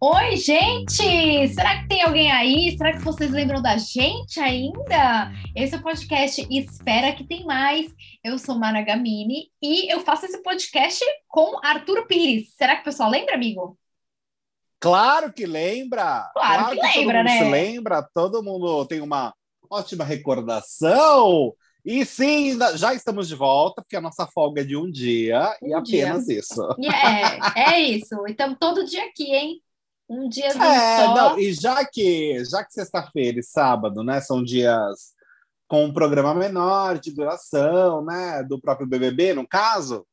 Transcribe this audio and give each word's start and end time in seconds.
Oi, 0.00 0.36
gente! 0.36 1.48
Será 1.54 1.80
que 1.80 1.88
tem 1.88 2.02
alguém 2.02 2.30
aí? 2.30 2.76
Será 2.76 2.92
que 2.92 2.98
vocês 2.98 3.30
lembram 3.30 3.62
da 3.62 3.78
gente 3.78 4.38
ainda? 4.38 5.32
Esse 5.56 5.74
é 5.74 5.78
o 5.78 5.82
podcast 5.82 6.46
Espera 6.50 7.14
que 7.14 7.24
tem 7.24 7.46
mais. 7.46 7.90
Eu 8.22 8.38
sou 8.38 8.58
Mara 8.58 8.82
Gamini 8.82 9.50
e 9.62 9.90
eu 9.90 10.00
faço 10.00 10.26
esse 10.26 10.42
podcast 10.42 11.02
com 11.26 11.58
Arthur 11.64 12.06
Pires. 12.06 12.54
Será 12.54 12.76
que 12.76 12.82
o 12.82 12.84
pessoal 12.84 13.08
lembra, 13.08 13.34
amigo? 13.34 13.78
Claro 14.78 15.32
que 15.32 15.46
lembra! 15.46 16.30
Claro, 16.34 16.70
que, 16.70 16.76
todo 16.76 16.96
lembra, 16.96 17.18
mundo 17.18 17.26
né? 17.26 17.38
Se 17.38 17.50
lembra, 17.50 18.08
todo 18.14 18.42
mundo 18.42 18.84
tem 18.84 19.00
uma 19.00 19.32
ótima 19.70 20.04
recordação. 20.04 21.54
E 21.84 22.04
sim, 22.06 22.58
já 22.76 22.94
estamos 22.94 23.28
de 23.28 23.34
volta, 23.34 23.82
porque 23.82 23.96
a 23.96 24.00
nossa 24.00 24.26
folga 24.26 24.62
é 24.62 24.64
de 24.64 24.74
um 24.76 24.90
dia 24.90 25.54
e 25.62 25.74
Um 25.76 25.82
dia. 25.82 26.06
apenas 26.06 26.28
isso. 26.28 26.62
E 26.78 26.86
É, 26.88 27.72
é 27.74 27.80
isso. 27.80 28.14
Então, 28.26 28.54
todo 28.54 28.84
dia 28.86 29.04
aqui, 29.06 29.34
hein? 29.34 29.60
Um 30.08 30.28
dia 30.28 30.46
É, 30.48 30.52
só. 30.52 31.14
não, 31.14 31.38
e 31.38 31.52
já 31.52 31.84
que, 31.84 32.42
já 32.44 32.64
que 32.64 32.72
sexta-feira 32.72 33.38
e 33.38 33.42
sábado, 33.42 34.02
né, 34.02 34.20
são 34.20 34.42
dias 34.42 35.12
com 35.66 35.84
um 35.86 35.92
programa 35.92 36.34
menor 36.34 36.98
de 36.98 37.10
duração, 37.14 38.04
né, 38.04 38.42
do 38.42 38.60
próprio 38.60 38.86
BBB, 38.86 39.32
no 39.34 39.46
caso, 39.48 40.06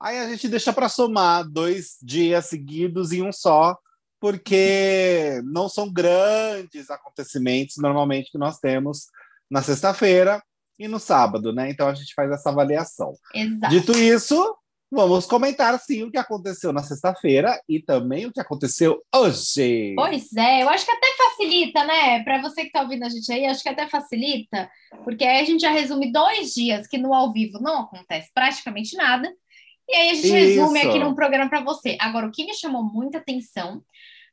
aí 0.00 0.18
a 0.18 0.28
gente 0.28 0.48
deixa 0.48 0.72
para 0.72 0.88
somar 0.88 1.46
dois 1.48 1.96
dias 2.02 2.46
seguidos 2.46 3.12
em 3.12 3.22
um 3.22 3.30
só, 3.32 3.76
porque 4.20 5.40
não 5.44 5.68
são 5.68 5.92
grandes 5.92 6.90
acontecimentos 6.90 7.76
normalmente 7.76 8.30
que 8.32 8.38
nós 8.38 8.58
temos 8.58 9.06
na 9.50 9.62
sexta-feira 9.62 10.42
e 10.78 10.86
no 10.86 10.98
sábado, 10.98 11.52
né? 11.52 11.70
Então 11.70 11.88
a 11.88 11.94
gente 11.94 12.14
faz 12.14 12.30
essa 12.30 12.50
avaliação. 12.50 13.14
Exato. 13.34 13.68
Dito 13.68 13.92
isso, 13.92 14.56
vamos 14.90 15.26
comentar 15.26 15.78
sim 15.78 16.04
o 16.04 16.10
que 16.10 16.18
aconteceu 16.18 16.72
na 16.72 16.82
sexta-feira 16.82 17.60
e 17.68 17.80
também 17.80 18.26
o 18.26 18.32
que 18.32 18.40
aconteceu 18.40 19.02
hoje. 19.14 19.94
Pois 19.96 20.34
é, 20.36 20.62
eu 20.62 20.68
acho 20.68 20.84
que 20.84 20.92
até 20.92 21.06
facilita, 21.16 21.84
né? 21.84 22.22
Para 22.22 22.40
você 22.40 22.62
que 22.62 22.68
está 22.68 22.82
ouvindo 22.82 23.04
a 23.04 23.08
gente 23.08 23.30
aí, 23.32 23.46
acho 23.46 23.62
que 23.62 23.68
até 23.68 23.86
facilita, 23.86 24.70
porque 25.04 25.24
aí 25.24 25.40
a 25.40 25.44
gente 25.44 25.60
já 25.60 25.70
resume 25.70 26.12
dois 26.12 26.54
dias 26.54 26.86
que 26.86 26.98
no 26.98 27.12
ao 27.12 27.32
vivo 27.32 27.58
não 27.60 27.82
acontece 27.82 28.30
praticamente 28.32 28.96
nada, 28.96 29.30
e 29.88 29.96
aí 29.96 30.10
a 30.10 30.14
gente 30.14 30.28
resume 30.28 30.78
Isso. 30.78 30.88
aqui 30.88 30.98
num 30.98 31.14
programa 31.14 31.48
para 31.48 31.62
você. 31.62 31.96
Agora, 31.98 32.26
o 32.26 32.30
que 32.30 32.44
me 32.44 32.54
chamou 32.54 32.82
muita 32.82 33.18
atenção, 33.18 33.82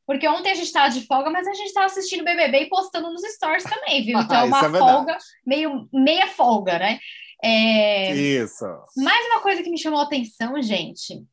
porque 0.06 0.28
ontem 0.28 0.52
a 0.52 0.56
gente 0.56 0.68
estava 0.68 0.90
de 0.90 1.06
folga, 1.06 1.30
mas 1.30 1.48
a 1.48 1.54
gente 1.54 1.68
estava 1.68 1.88
assistindo 1.88 2.24
BBB 2.24 2.64
e 2.64 2.70
postando 2.70 3.12
nos 3.12 3.22
stories 3.22 3.64
também, 3.64 4.04
viu? 4.04 4.20
Então 4.26 4.38
é 4.38 4.48
Isso 4.48 4.56
uma 4.56 4.78
é 4.78 4.80
folga, 4.80 5.18
meio 5.46 5.90
meia 5.92 6.28
folga, 6.28 6.80
né? 6.80 7.00
É... 7.44 8.14
Isso. 8.16 8.66
Mais 8.98 9.26
uma 9.28 9.42
coisa 9.42 9.62
que 9.62 9.70
me 9.70 9.78
chamou 9.78 10.00
a 10.00 10.04
atenção, 10.04 10.62
gente, 10.62 11.24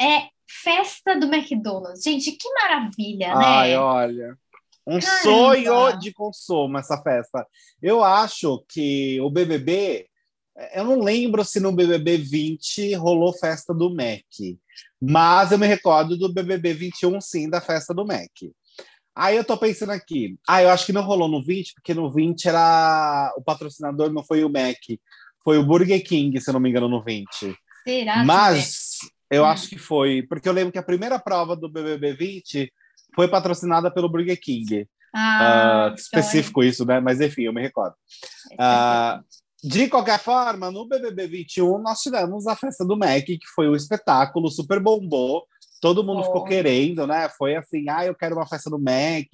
é 0.00 0.28
festa 0.48 1.18
do 1.18 1.26
McDonald's. 1.26 2.02
Gente, 2.02 2.32
que 2.32 2.48
maravilha, 2.52 3.34
né? 3.34 3.44
Ai, 3.44 3.76
olha. 3.76 4.36
Um 4.86 5.00
Caramba. 5.00 5.22
sonho 5.22 5.98
de 5.98 6.12
consumo 6.12 6.78
essa 6.78 7.02
festa. 7.02 7.46
Eu 7.82 8.04
acho 8.04 8.64
que 8.68 9.20
o 9.20 9.28
BBB, 9.28 10.06
eu 10.74 10.84
não 10.84 11.00
lembro 11.00 11.44
se 11.44 11.58
no 11.58 11.72
BBB 11.72 12.18
20 12.18 12.94
rolou 12.94 13.32
festa 13.32 13.74
do 13.74 13.92
Mac, 13.92 14.22
mas 15.00 15.52
eu 15.52 15.58
me 15.58 15.66
recordo 15.66 16.16
do 16.16 16.32
BBB 16.32 16.72
21 16.74 17.20
sim, 17.20 17.48
da 17.50 17.60
festa 17.60 17.92
do 17.94 18.06
Mac. 18.06 18.30
Aí 19.14 19.36
eu 19.36 19.44
tô 19.44 19.56
pensando 19.56 19.92
aqui, 19.92 20.36
ah, 20.48 20.62
eu 20.62 20.68
acho 20.70 20.84
que 20.84 20.92
não 20.92 21.02
rolou 21.02 21.28
no 21.28 21.42
20, 21.42 21.74
porque 21.74 21.94
no 21.94 22.10
20 22.12 22.48
era 22.48 23.32
o 23.36 23.42
patrocinador 23.42 24.12
não 24.12 24.22
foi 24.22 24.44
o 24.44 24.48
Mac, 24.50 24.76
foi 25.42 25.56
o 25.58 25.64
Burger 25.64 26.04
King, 26.04 26.38
se 26.40 26.50
eu 26.50 26.52
não 26.54 26.60
me 26.60 26.68
engano, 26.68 26.88
no 26.88 27.02
20. 27.02 27.56
Será? 27.86 28.24
Mas 28.24 28.98
eu 29.30 29.42
Hum. 29.42 29.46
acho 29.46 29.68
que 29.68 29.78
foi, 29.78 30.22
porque 30.22 30.48
eu 30.48 30.52
lembro 30.52 30.70
que 30.72 30.78
a 30.78 30.82
primeira 30.82 31.18
prova 31.18 31.56
do 31.56 31.68
BBB 31.70 32.12
20 32.14 32.72
foi 33.14 33.26
patrocinada 33.28 33.90
pelo 33.90 34.08
Burger 34.10 34.38
King. 34.40 34.86
Ah, 35.14 35.88
Ah, 35.90 35.94
específico 35.96 36.62
isso, 36.62 36.84
né? 36.84 37.00
Mas 37.00 37.20
enfim, 37.20 37.42
eu 37.44 37.52
me 37.54 37.62
recordo. 37.62 37.94
então, 38.52 38.56
Ah, 38.66 39.20
de 39.62 39.88
qualquer 39.88 40.18
forma, 40.18 40.70
no 40.70 40.86
BBB 40.86 41.26
21 41.26 41.78
nós 41.78 42.00
tivemos 42.00 42.46
a 42.46 42.54
festa 42.54 42.84
do 42.84 42.96
Mac, 42.96 43.24
que 43.24 43.38
foi 43.54 43.68
um 43.68 43.74
espetáculo, 43.76 44.50
super 44.50 44.80
bombou. 44.80 45.46
Todo 45.80 46.04
mundo 46.04 46.20
Foi. 46.20 46.26
ficou 46.26 46.44
querendo, 46.44 47.06
né? 47.06 47.28
Foi 47.36 47.54
assim, 47.54 47.88
ah, 47.88 48.04
eu 48.04 48.14
quero 48.14 48.34
uma 48.34 48.46
festa 48.46 48.70
do 48.70 48.78
Mac. 48.78 49.26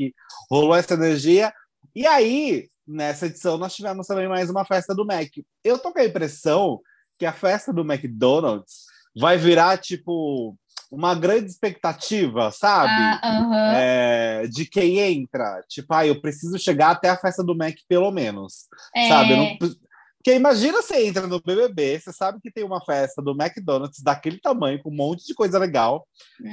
Rolou 0.50 0.74
essa 0.74 0.94
energia. 0.94 1.52
E 1.94 2.06
aí, 2.06 2.68
nessa 2.86 3.26
edição, 3.26 3.56
nós 3.56 3.74
tivemos 3.74 4.06
também 4.06 4.28
mais 4.28 4.50
uma 4.50 4.64
festa 4.64 4.94
do 4.94 5.06
Mac. 5.06 5.28
Eu 5.62 5.78
tô 5.78 5.92
com 5.92 6.00
a 6.00 6.04
impressão 6.04 6.80
que 7.18 7.26
a 7.26 7.32
festa 7.32 7.72
do 7.72 7.82
McDonald's 7.82 8.86
vai 9.16 9.36
virar, 9.36 9.78
tipo, 9.78 10.56
uma 10.90 11.14
grande 11.14 11.50
expectativa, 11.50 12.50
sabe? 12.50 12.92
Ah. 13.22 13.72
É, 13.76 14.46
de 14.46 14.66
quem 14.66 14.98
entra. 14.98 15.62
Tipo, 15.68 15.94
ah, 15.94 16.06
eu 16.06 16.20
preciso 16.20 16.58
chegar 16.58 16.90
até 16.90 17.08
a 17.08 17.16
festa 17.16 17.42
do 17.42 17.56
Mac, 17.56 17.74
pelo 17.88 18.10
menos. 18.10 18.66
É, 18.94 19.08
Sabe? 19.08 19.32
Eu 19.32 19.36
não... 19.36 19.58
Porque 20.22 20.36
imagina 20.36 20.80
você 20.80 21.04
entra 21.04 21.26
no 21.26 21.42
BBB, 21.42 21.98
você 21.98 22.12
sabe 22.12 22.38
que 22.40 22.48
tem 22.48 22.62
uma 22.62 22.80
festa 22.80 23.20
do 23.20 23.32
McDonald's 23.32 24.00
daquele 24.00 24.38
tamanho, 24.38 24.80
com 24.80 24.88
um 24.88 24.94
monte 24.94 25.26
de 25.26 25.34
coisa 25.34 25.58
legal. 25.58 26.06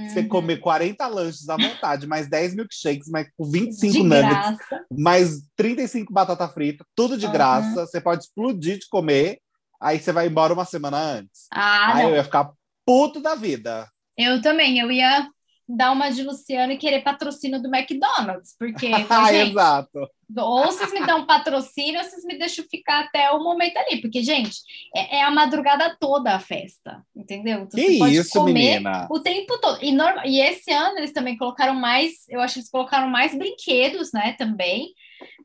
Você 0.08 0.22
uhum. 0.22 0.28
comer 0.28 0.58
40 0.58 1.06
lanches 1.06 1.48
à 1.48 1.56
vontade, 1.56 2.08
mais 2.08 2.28
10 2.28 2.56
milkshakes, 2.56 3.08
mais 3.08 3.28
com 3.38 3.46
25 3.46 3.94
de 3.94 4.04
nuggets, 4.04 4.28
graça. 4.28 4.86
mais 4.92 5.42
35 5.56 6.12
batata 6.12 6.48
frita, 6.50 6.84
tudo 6.96 7.16
de 7.16 7.28
Uhum. 7.28 7.32
graça. 7.32 7.86
Você 7.86 8.02
pode 8.02 8.24
explodir 8.24 8.80
de 8.80 8.88
comer, 8.90 9.38
aí 9.80 10.00
você 10.00 10.12
vai 10.12 10.26
embora 10.26 10.52
uma 10.52 10.66
semana 10.66 10.98
antes. 10.98 11.46
Ah, 11.54 11.94
aí 11.96 12.04
não. 12.04 12.10
eu 12.10 12.16
ia 12.16 12.24
ficar 12.24 12.50
puto 12.84 13.22
da 13.22 13.36
vida. 13.36 13.88
Eu 14.18 14.42
também, 14.42 14.80
eu 14.80 14.92
ia 14.92 15.30
dar 15.70 15.92
uma 15.92 16.10
de 16.10 16.24
Luciano 16.24 16.72
e 16.74 16.78
querer 16.78 17.02
patrocínio 17.04 17.62
do 17.62 17.74
McDonald's, 17.74 18.56
porque, 18.58 18.88
Ah, 19.10 19.34
exato. 19.34 20.08
ou 20.38 20.66
vocês 20.66 20.92
me 20.92 21.06
dão 21.06 21.26
patrocínio, 21.26 22.00
ou 22.00 22.04
vocês 22.04 22.24
me 22.26 22.38
deixam 22.38 22.66
ficar 22.70 23.02
até 23.06 23.30
o 23.32 23.44
momento 23.44 23.78
ali, 23.78 24.02
porque, 24.02 24.22
gente, 24.24 24.58
é, 24.96 25.18
é 25.18 25.22
a 25.24 25.32
madrugada 25.32 25.96
toda 26.00 26.34
a 26.36 26.40
festa, 26.40 27.04
entendeu? 27.16 27.60
Então, 27.62 27.80
Que 27.80 27.94
você 27.94 27.98
pode 28.00 28.16
isso, 28.18 28.40
comer 28.40 28.54
menina? 28.54 29.08
o 29.12 29.20
tempo 29.20 29.60
todo. 29.60 29.78
E, 29.84 29.92
norma- 29.92 30.26
e 30.26 30.40
esse 30.42 30.72
ano 30.72 30.98
eles 30.98 31.14
também 31.14 31.38
colocaram 31.38 31.76
mais, 31.76 32.28
eu 32.30 32.42
acho 32.42 32.56
que 32.56 32.60
eles 32.62 32.70
colocaram 32.72 33.08
mais 33.08 33.36
brinquedos, 33.38 34.12
né, 34.12 34.34
também, 34.38 34.88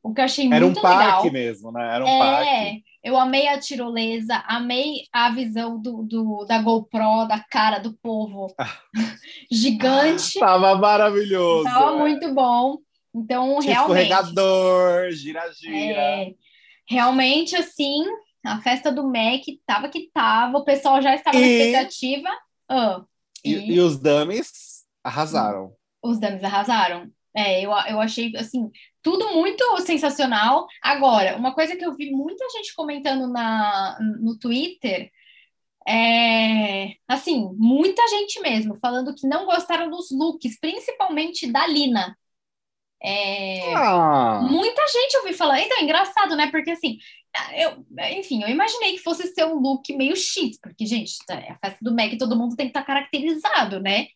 o 0.03 0.12
que 0.15 0.21
eu 0.21 0.25
achei 0.25 0.47
Era 0.53 0.65
um 0.65 0.69
muito 0.69 0.81
parque 0.81 1.05
legal. 1.29 1.33
mesmo, 1.33 1.73
né? 1.73 1.95
Era 1.95 2.05
um 2.05 2.09
É, 2.09 2.19
parque. 2.19 2.85
Eu 3.05 3.17
amei 3.19 3.47
a 3.49 3.59
tirolesa, 3.61 4.43
amei 4.49 5.03
a 5.13 5.31
visão 5.31 5.79
do, 5.81 6.03
do- 6.03 6.45
da 6.47 6.59
GoPro, 6.63 7.27
da 7.29 7.39
cara 7.39 7.79
do 7.79 7.93
povo 7.99 8.47
gigante. 9.51 10.39
Tava 10.41 10.75
maravilhoso. 10.77 11.65
Tava 11.65 11.97
é. 11.97 11.99
muito 11.99 12.35
bom. 12.35 12.79
Então, 13.15 13.59
Tinha 13.61 13.75
realmente. 13.75 14.09
escorregador, 14.11 15.11
gira-gira. 15.13 16.01
é, 16.01 16.35
realmente, 16.89 17.55
assim, 17.55 18.03
a 18.45 18.61
festa 18.61 18.91
do 18.91 19.05
Mac 19.05 19.43
tava 19.65 19.89
que 19.89 20.11
tava, 20.13 20.59
o 20.59 20.65
pessoal 20.65 21.01
já 21.01 21.15
estava 21.15 21.39
na 21.39 21.47
E- 21.47 21.51
expectativa. 21.61 22.29
Ah, 22.69 23.03
E, 23.45 23.75
e 23.75 23.81
os 23.81 23.99
dummies 24.01 24.85
arrasaram. 25.05 25.73
os 26.03 26.19
dames 26.19 26.43
arrasaram. 26.43 27.09
É, 27.37 27.61
eu, 27.65 27.71
eu 27.71 28.00
achei, 28.00 28.33
assim, 28.37 28.71
tudo 29.03 29.34
muito 29.34 29.65
sensacional. 29.81 30.67
Agora, 30.83 31.37
uma 31.37 31.55
coisa 31.55 31.77
que 31.77 31.84
eu 31.84 31.95
vi 31.95 32.11
muita 32.12 32.49
gente 32.50 32.75
comentando 32.75 33.27
na, 33.28 33.99
no 34.21 34.39
Twitter 34.39 35.11
é, 35.87 36.94
assim, 37.06 37.50
muita 37.59 38.06
gente 38.09 38.41
mesmo, 38.41 38.75
falando 38.77 39.15
que 39.15 39.27
não 39.27 39.44
gostaram 39.47 39.91
dos 39.91 40.11
looks, 40.11 40.59
principalmente 40.59 41.50
da 41.50 41.67
Lina. 41.67 42.17
É, 43.03 43.75
Ah, 43.75 44.41
Muita 44.50 44.83
gente 44.89 45.17
ouvi 45.19 45.34
falar. 45.34 45.61
Então, 45.61 45.78
é 45.78 45.83
engraçado, 45.83 46.37
né? 46.37 46.50
Porque 46.50 46.71
assim, 46.71 46.99
eu, 47.55 47.84
enfim, 48.19 48.43
eu 48.43 48.49
imaginei 48.49 48.93
que 48.94 49.03
fosse 49.03 49.27
ser 49.34 49.44
um 49.44 49.56
look 49.61 49.93
meio 49.94 50.17
X, 50.17 50.59
porque, 50.62 50.87
gente, 50.87 51.19
tá, 51.27 51.34
é 51.34 51.50
a 51.53 51.59
festa 51.59 51.78
do 51.83 51.94
Mac, 51.94 52.17
todo 52.19 52.37
mundo 52.39 52.56
tem 52.56 52.67
que 52.67 52.71
estar 52.71 52.84
caracterizado, 52.84 53.81
né? 53.81 54.06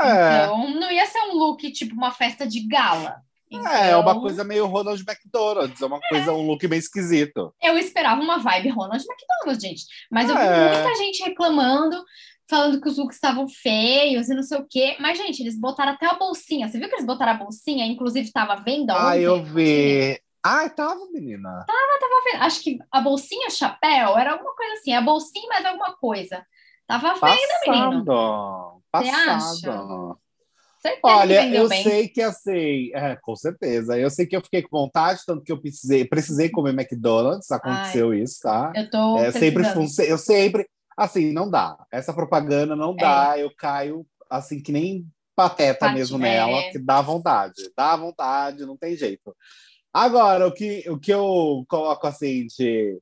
É. 0.00 0.44
Então, 0.44 0.70
não 0.70 0.90
ia 0.90 1.06
ser 1.06 1.20
um 1.30 1.34
look 1.34 1.70
tipo 1.72 1.94
uma 1.94 2.10
festa 2.10 2.46
de 2.46 2.66
gala. 2.66 3.16
É, 3.52 3.94
uma 3.96 4.12
Então, 4.12 4.20
coisa 4.22 4.42
meio 4.44 4.66
Ronald 4.66 5.02
McDonald's, 5.06 5.80
é 5.82 5.84
uma 5.86 6.00
coisa, 6.00 6.32
um 6.32 6.46
look 6.46 6.66
meio 6.66 6.80
esquisito. 6.80 7.54
Eu 7.62 7.76
esperava 7.76 8.18
uma 8.20 8.38
vibe 8.38 8.70
Ronald 8.70 9.04
McDonald, 9.04 9.60
gente. 9.60 9.84
Mas 10.10 10.30
eu 10.30 10.36
vi 10.36 10.42
É. 10.42 10.72
muita 10.72 10.94
gente 10.96 11.22
reclamando, 11.22 12.02
falando 12.48 12.80
que 12.80 12.88
os 12.88 12.96
looks 12.96 13.16
estavam 13.16 13.46
feios 13.46 14.30
e 14.30 14.34
não 14.34 14.42
sei 14.42 14.58
o 14.58 14.66
quê. 14.68 14.96
Mas, 15.00 15.18
gente, 15.18 15.40
eles 15.42 15.58
botaram 15.60 15.92
até 15.92 16.06
a 16.06 16.14
bolsinha. 16.14 16.66
Você 16.66 16.78
viu 16.78 16.88
que 16.88 16.94
eles 16.94 17.06
botaram 17.06 17.32
a 17.32 17.36
bolsinha? 17.36 17.84
Inclusive, 17.84 18.26
estava 18.26 18.54
à 18.54 18.56
venda 18.56 18.94
Ah, 18.96 19.18
eu 19.18 19.44
vi. 19.44 20.18
Ai, 20.44 20.70
tava, 20.70 21.06
menina. 21.12 21.64
Acho 22.40 22.62
que 22.62 22.78
a 22.90 23.00
bolsinha 23.00 23.50
chapéu 23.50 24.16
era 24.18 24.32
alguma 24.32 24.54
coisa 24.56 24.72
assim. 24.74 24.92
A 24.94 25.00
bolsinha 25.00 25.46
mais 25.48 25.64
alguma 25.64 25.94
coisa. 25.96 26.44
Tava 27.00 27.16
feia, 27.16 27.60
menino. 27.66 28.82
Passado. 28.90 30.18
Olha, 31.02 31.48
eu 31.48 31.68
bem. 31.68 31.82
sei 31.82 32.08
que 32.08 32.20
assim, 32.20 32.90
é, 32.92 33.16
com 33.22 33.36
certeza. 33.36 33.98
Eu 33.98 34.10
sei 34.10 34.26
que 34.26 34.36
eu 34.36 34.42
fiquei 34.42 34.62
com 34.62 34.78
vontade, 34.78 35.20
tanto 35.24 35.42
que 35.42 35.52
eu 35.52 35.60
precisei, 35.60 36.04
precisei 36.04 36.50
comer 36.50 36.74
McDonald's, 36.74 37.50
aconteceu 37.50 38.12
isso, 38.12 38.40
tá? 38.42 38.72
Eu 38.74 38.90
tô 38.90 39.16
É, 39.18 39.30
sempre 39.30 39.64
eu 40.08 40.18
sempre 40.18 40.66
Assim, 40.96 41.32
não 41.32 41.50
dá. 41.50 41.76
Essa 41.90 42.12
propaganda 42.12 42.76
não 42.76 42.94
dá. 42.94 43.34
É. 43.36 43.42
Eu 43.42 43.50
caio 43.56 44.06
assim 44.28 44.62
que 44.62 44.72
nem 44.72 45.06
pateta 45.34 45.86
Pat 45.86 45.94
mesmo 45.94 46.18
é. 46.18 46.20
nela, 46.20 46.70
que 46.70 46.78
dá 46.78 47.00
vontade. 47.00 47.70
Dá 47.76 47.96
vontade, 47.96 48.66
não 48.66 48.76
tem 48.76 48.96
jeito. 48.96 49.34
Agora, 49.92 50.46
o 50.46 50.52
que, 50.52 50.84
o 50.88 50.98
que 50.98 51.12
eu 51.12 51.64
coloco 51.68 52.06
assim 52.06 52.46
de, 52.46 52.98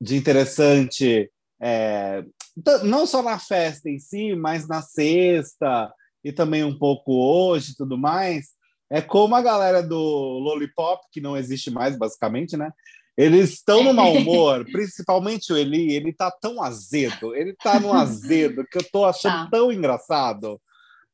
de 0.00 0.16
interessante, 0.16 1.30
é, 1.60 2.24
não 2.84 3.06
só 3.06 3.22
na 3.22 3.38
festa 3.38 3.88
em 3.88 3.98
si, 3.98 4.34
mas 4.34 4.66
na 4.66 4.82
sexta 4.82 5.92
e 6.22 6.32
também 6.32 6.64
um 6.64 6.76
pouco 6.76 7.12
hoje 7.12 7.72
e 7.72 7.76
tudo 7.76 7.96
mais, 7.96 8.48
é 8.90 9.00
como 9.00 9.34
a 9.34 9.42
galera 9.42 9.82
do 9.82 9.96
Lollipop, 9.96 11.02
que 11.12 11.20
não 11.20 11.36
existe 11.36 11.70
mais, 11.70 11.96
basicamente, 11.96 12.56
né? 12.56 12.70
Eles 13.16 13.50
estão 13.50 13.84
no 13.84 13.94
mau 13.94 14.12
humor, 14.12 14.64
principalmente 14.70 15.52
o 15.52 15.56
Eli, 15.56 15.92
ele 15.92 16.12
tá 16.12 16.30
tão 16.30 16.62
azedo, 16.62 17.34
ele 17.34 17.54
tá 17.54 17.78
no 17.78 17.92
azedo 17.94 18.66
que 18.70 18.78
eu 18.78 18.90
tô 18.90 19.04
achando 19.04 19.44
tá. 19.44 19.48
tão 19.50 19.72
engraçado, 19.72 20.60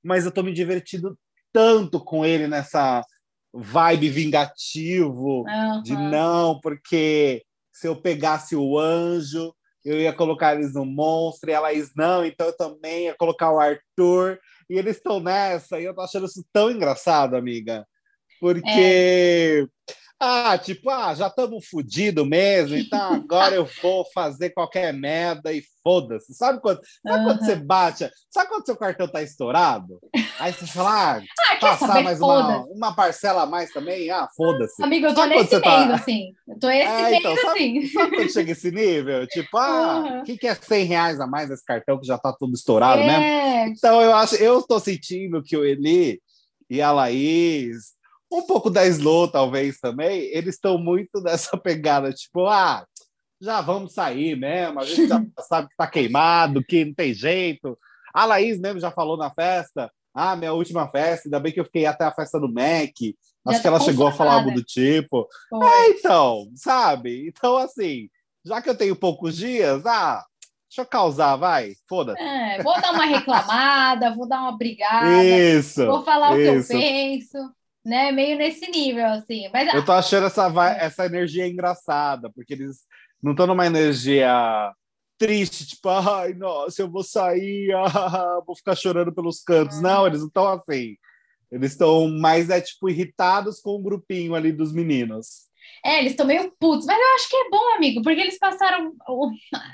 mas 0.02 0.24
eu 0.24 0.32
tô 0.32 0.42
me 0.42 0.52
divertindo 0.52 1.18
tanto 1.52 2.00
com 2.00 2.24
ele 2.24 2.46
nessa 2.46 3.04
vibe 3.52 4.08
vingativo 4.10 5.44
uhum. 5.46 5.82
de 5.82 5.96
não, 5.96 6.60
porque 6.60 7.42
se 7.72 7.86
eu 7.88 7.96
pegasse 7.96 8.54
o 8.54 8.78
anjo, 8.78 9.54
eu 9.86 10.00
ia 10.00 10.12
colocar 10.12 10.54
eles 10.54 10.74
no 10.74 10.84
monstro, 10.84 11.50
e 11.50 11.54
a 11.54 11.60
Laís 11.60 11.92
não, 11.96 12.24
então 12.26 12.48
eu 12.48 12.56
também 12.56 13.04
ia 13.04 13.14
colocar 13.14 13.52
o 13.52 13.60
Arthur, 13.60 14.38
e 14.68 14.76
eles 14.78 14.96
estão 14.96 15.20
nessa, 15.20 15.80
e 15.80 15.84
eu 15.84 15.94
tô 15.94 16.02
achando 16.02 16.26
isso 16.26 16.44
tão 16.52 16.70
engraçado, 16.70 17.36
amiga, 17.36 17.86
porque... 18.40 19.66
É 19.68 20.05
ah, 20.18 20.56
tipo, 20.56 20.88
ah, 20.88 21.14
já 21.14 21.26
estamos 21.26 21.66
fodidos 21.66 22.26
mesmo, 22.26 22.74
então 22.74 23.14
agora 23.14 23.54
eu 23.54 23.68
vou 23.82 24.04
fazer 24.14 24.50
qualquer 24.50 24.92
merda 24.92 25.52
e 25.52 25.62
foda-se. 25.82 26.32
Sabe, 26.32 26.58
quando, 26.60 26.80
sabe 27.06 27.18
uhum. 27.18 27.24
quando 27.24 27.44
você 27.44 27.56
bate? 27.56 28.10
Sabe 28.30 28.48
quando 28.48 28.64
seu 28.64 28.76
cartão 28.76 29.06
tá 29.06 29.22
estourado? 29.22 29.98
Aí 30.38 30.54
você 30.54 30.66
fala, 30.66 31.18
ah, 31.18 31.22
ah 31.52 31.56
passar 31.56 31.86
saber, 31.88 32.02
mais 32.02 32.18
uma, 32.18 32.64
uma 32.64 32.94
parcela 32.94 33.42
a 33.42 33.46
mais 33.46 33.70
também? 33.70 34.10
Ah, 34.10 34.26
foda-se. 34.34 34.82
Amigo, 34.82 35.06
eu 35.06 35.14
tô 35.14 35.20
sabe 35.20 35.36
nesse 35.36 35.60
tá 35.60 35.76
meio, 35.78 35.88
tá... 35.88 35.94
assim. 35.94 36.32
Eu 36.48 36.58
tô 36.58 36.70
esse 36.70 36.88
é, 36.88 37.18
então, 37.18 37.36
sabe, 37.36 37.48
assim. 37.48 37.86
Sabe 37.88 38.16
quando 38.16 38.32
chega 38.32 38.52
esse 38.52 38.70
nível? 38.70 39.26
Tipo, 39.26 39.58
ah, 39.58 39.98
o 39.98 40.02
uhum. 40.02 40.24
que, 40.24 40.38
que 40.38 40.46
é 40.46 40.54
100 40.54 40.84
reais 40.84 41.20
a 41.20 41.26
mais 41.26 41.50
nesse 41.50 41.64
cartão 41.64 42.00
que 42.00 42.06
já 42.06 42.16
tá 42.16 42.32
tudo 42.32 42.54
estourado 42.54 43.02
é. 43.02 43.06
mesmo? 43.06 43.76
Então 43.76 44.00
eu 44.00 44.14
acho, 44.14 44.36
eu 44.36 44.62
tô 44.62 44.80
sentindo 44.80 45.42
que 45.42 45.56
o 45.58 45.64
Eli 45.64 46.22
e 46.70 46.80
a 46.80 46.90
Laís 46.90 47.96
um 48.30 48.42
pouco 48.42 48.70
da 48.70 48.86
Slow, 48.86 49.28
talvez, 49.28 49.78
também, 49.78 50.22
eles 50.32 50.54
estão 50.54 50.78
muito 50.78 51.20
nessa 51.20 51.56
pegada, 51.58 52.12
tipo, 52.12 52.46
ah, 52.46 52.84
já 53.40 53.60
vamos 53.60 53.92
sair 53.92 54.36
mesmo, 54.36 54.80
a 54.80 54.84
gente 54.84 55.06
já 55.06 55.22
sabe 55.48 55.68
que 55.68 55.76
tá 55.76 55.86
queimado, 55.86 56.64
que 56.64 56.84
não 56.84 56.94
tem 56.94 57.12
jeito. 57.14 57.78
A 58.12 58.24
Laís 58.24 58.58
mesmo 58.58 58.80
já 58.80 58.90
falou 58.90 59.16
na 59.16 59.30
festa, 59.30 59.90
ah, 60.14 60.34
minha 60.34 60.52
última 60.52 60.88
festa, 60.88 61.28
ainda 61.28 61.38
bem 61.38 61.52
que 61.52 61.60
eu 61.60 61.64
fiquei 61.64 61.86
até 61.86 62.04
a 62.04 62.14
festa 62.14 62.40
do 62.40 62.52
Mac. 62.52 62.94
Acho 63.46 63.56
já 63.58 63.60
que 63.60 63.68
ela 63.68 63.80
chegou 63.80 64.06
a 64.06 64.12
falar 64.12 64.34
algo 64.34 64.50
do 64.50 64.62
tipo. 64.64 65.28
Foi. 65.48 65.66
É, 65.66 65.90
então, 65.90 66.50
sabe? 66.56 67.28
Então, 67.28 67.58
assim, 67.58 68.08
já 68.44 68.60
que 68.60 68.68
eu 68.68 68.74
tenho 68.74 68.96
poucos 68.96 69.36
dias, 69.36 69.84
ah, 69.84 70.24
deixa 70.68 70.80
eu 70.80 70.86
causar, 70.86 71.36
vai, 71.36 71.74
foda-se. 71.86 72.20
É, 72.20 72.62
vou 72.62 72.80
dar 72.80 72.92
uma 72.92 73.04
reclamada, 73.04 74.14
vou 74.14 74.26
dar 74.26 74.40
uma 74.40 74.56
brigada. 74.56 75.22
Isso. 75.22 75.86
Vou 75.86 76.02
falar 76.02 76.36
isso. 76.38 76.48
o 76.48 76.66
que 76.66 76.74
eu 76.74 76.80
penso 76.80 77.56
né? 77.86 78.10
Meio 78.10 78.36
nesse 78.36 78.68
nível, 78.68 79.06
assim. 79.06 79.48
Mas, 79.52 79.72
eu 79.72 79.84
tô 79.84 79.92
achando 79.92 80.26
essa, 80.26 80.52
essa 80.78 81.06
energia 81.06 81.46
engraçada, 81.46 82.28
porque 82.34 82.52
eles 82.52 82.80
não 83.22 83.30
estão 83.30 83.46
numa 83.46 83.64
energia 83.64 84.72
triste, 85.16 85.66
tipo, 85.66 85.88
ai, 85.88 86.34
nossa, 86.34 86.82
eu 86.82 86.90
vou 86.90 87.04
sair, 87.04 87.72
ah, 87.78 88.42
vou 88.44 88.56
ficar 88.56 88.74
chorando 88.74 89.14
pelos 89.14 89.40
cantos. 89.40 89.80
Não, 89.80 90.04
eles 90.04 90.18
não 90.20 90.26
estão 90.26 90.48
assim. 90.48 90.96
Eles 91.50 91.72
estão 91.72 92.08
mais, 92.08 92.50
é, 92.50 92.60
tipo, 92.60 92.88
irritados 92.88 93.60
com 93.60 93.70
o 93.70 93.82
grupinho 93.82 94.34
ali 94.34 94.50
dos 94.50 94.72
meninos. 94.72 95.46
É, 95.84 96.00
eles 96.00 96.12
estão 96.12 96.26
meio 96.26 96.52
putos, 96.58 96.86
mas 96.86 96.98
eu 96.98 97.14
acho 97.14 97.28
que 97.28 97.36
é 97.36 97.50
bom, 97.50 97.74
amigo, 97.76 98.02
porque 98.02 98.20
eles 98.20 98.38
passaram 98.38 98.92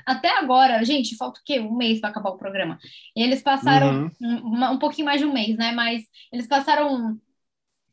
até 0.05 0.29
agora, 0.37 0.83
gente, 0.83 1.15
falta 1.17 1.39
o 1.39 1.43
quê? 1.43 1.59
Um 1.59 1.75
mês 1.75 1.99
para 1.99 2.09
acabar 2.09 2.29
o 2.29 2.37
programa. 2.37 2.77
E 3.15 3.23
eles 3.23 3.41
passaram 3.41 4.11
uhum. 4.21 4.53
um, 4.53 4.71
um, 4.73 4.79
pouquinho 4.79 5.05
mais 5.05 5.19
de 5.19 5.25
um 5.25 5.33
mês, 5.33 5.57
né? 5.57 5.71
Mas 5.71 6.03
eles 6.31 6.47
passaram 6.47 7.19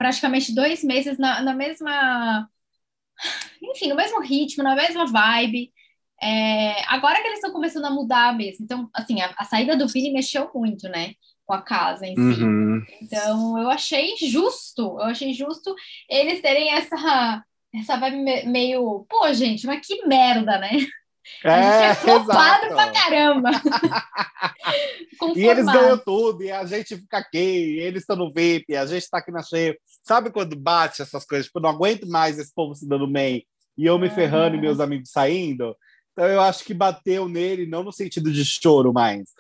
praticamente 0.01 0.55
dois 0.55 0.83
meses 0.83 1.19
na, 1.19 1.43
na 1.43 1.53
mesma. 1.53 2.49
Enfim, 3.63 3.89
no 3.89 3.95
mesmo 3.95 4.23
ritmo, 4.23 4.65
na 4.65 4.75
mesma 4.75 5.05
vibe. 5.05 5.71
É, 6.23 6.83
agora 6.87 7.21
que 7.21 7.27
eles 7.27 7.39
estão 7.39 7.53
começando 7.53 7.85
a 7.85 7.91
mudar 7.91 8.35
mesmo. 8.35 8.65
Então, 8.65 8.89
assim, 8.95 9.21
a, 9.21 9.35
a, 9.37 9.45
saída 9.45 9.77
do 9.77 9.87
Vini 9.87 10.11
mexeu 10.11 10.51
muito, 10.55 10.89
né? 10.89 11.13
Com 11.45 11.53
a 11.53 11.61
casa 11.61 12.07
em 12.07 12.15
si. 12.15 12.43
Uhum. 12.43 12.83
Então, 13.03 13.59
eu 13.59 13.69
achei 13.69 14.17
justo. 14.17 14.81
Eu 14.81 15.03
achei 15.05 15.35
justo 15.35 15.75
eles 16.09 16.41
terem 16.41 16.73
essa, 16.73 17.45
essa 17.75 17.99
vibe 17.99 18.47
meio. 18.47 19.05
Pô, 19.07 19.31
gente, 19.35 19.67
mas 19.67 19.87
que 19.87 20.07
merda, 20.07 20.59
né? 20.59 20.71
É, 21.43 21.51
a 21.51 21.63
gente 21.63 21.85
é 21.85 21.95
flopado 21.95 22.69
pra 22.69 22.91
caramba. 22.93 23.51
e 25.35 25.47
eles 25.47 25.65
ganham 25.65 25.99
tudo, 25.99 26.43
e 26.43 26.51
a 26.51 26.65
gente 26.67 26.97
fica 26.97 27.19
aqui, 27.19 27.79
eles 27.79 28.03
estão 28.03 28.17
no 28.17 28.33
VIP, 28.33 28.77
a 28.77 28.87
gente 28.87 29.09
tá 29.09 29.19
aqui 29.19 29.31
na 29.31 29.43
cheia. 29.43 29.77
Sabe 30.03 30.31
quando 30.31 30.55
bate 30.57 31.03
essas 31.03 31.25
coisas? 31.25 31.47
Tipo, 31.47 31.59
eu 31.59 31.63
não 31.63 31.71
aguento 31.71 32.07
mais 32.07 32.39
esse 32.39 32.53
povo 32.55 32.75
se 32.75 32.89
dando 32.89 33.07
bem 33.07 33.47
e 33.77 33.87
eu 33.87 33.99
me 33.99 34.09
uhum. 34.09 34.15
ferrando 34.15 34.57
e 34.57 34.61
meus 34.61 34.81
amigos 34.81 35.11
saindo. 35.11 35.75
Então 36.13 36.27
eu 36.27 36.41
acho 36.41 36.65
que 36.65 36.75
bateu 36.75 37.29
nele, 37.29 37.67
não 37.67 37.83
no 37.83 37.93
sentido 37.93 38.31
de 38.31 38.45
choro 38.45 38.93
mais, 38.93 39.31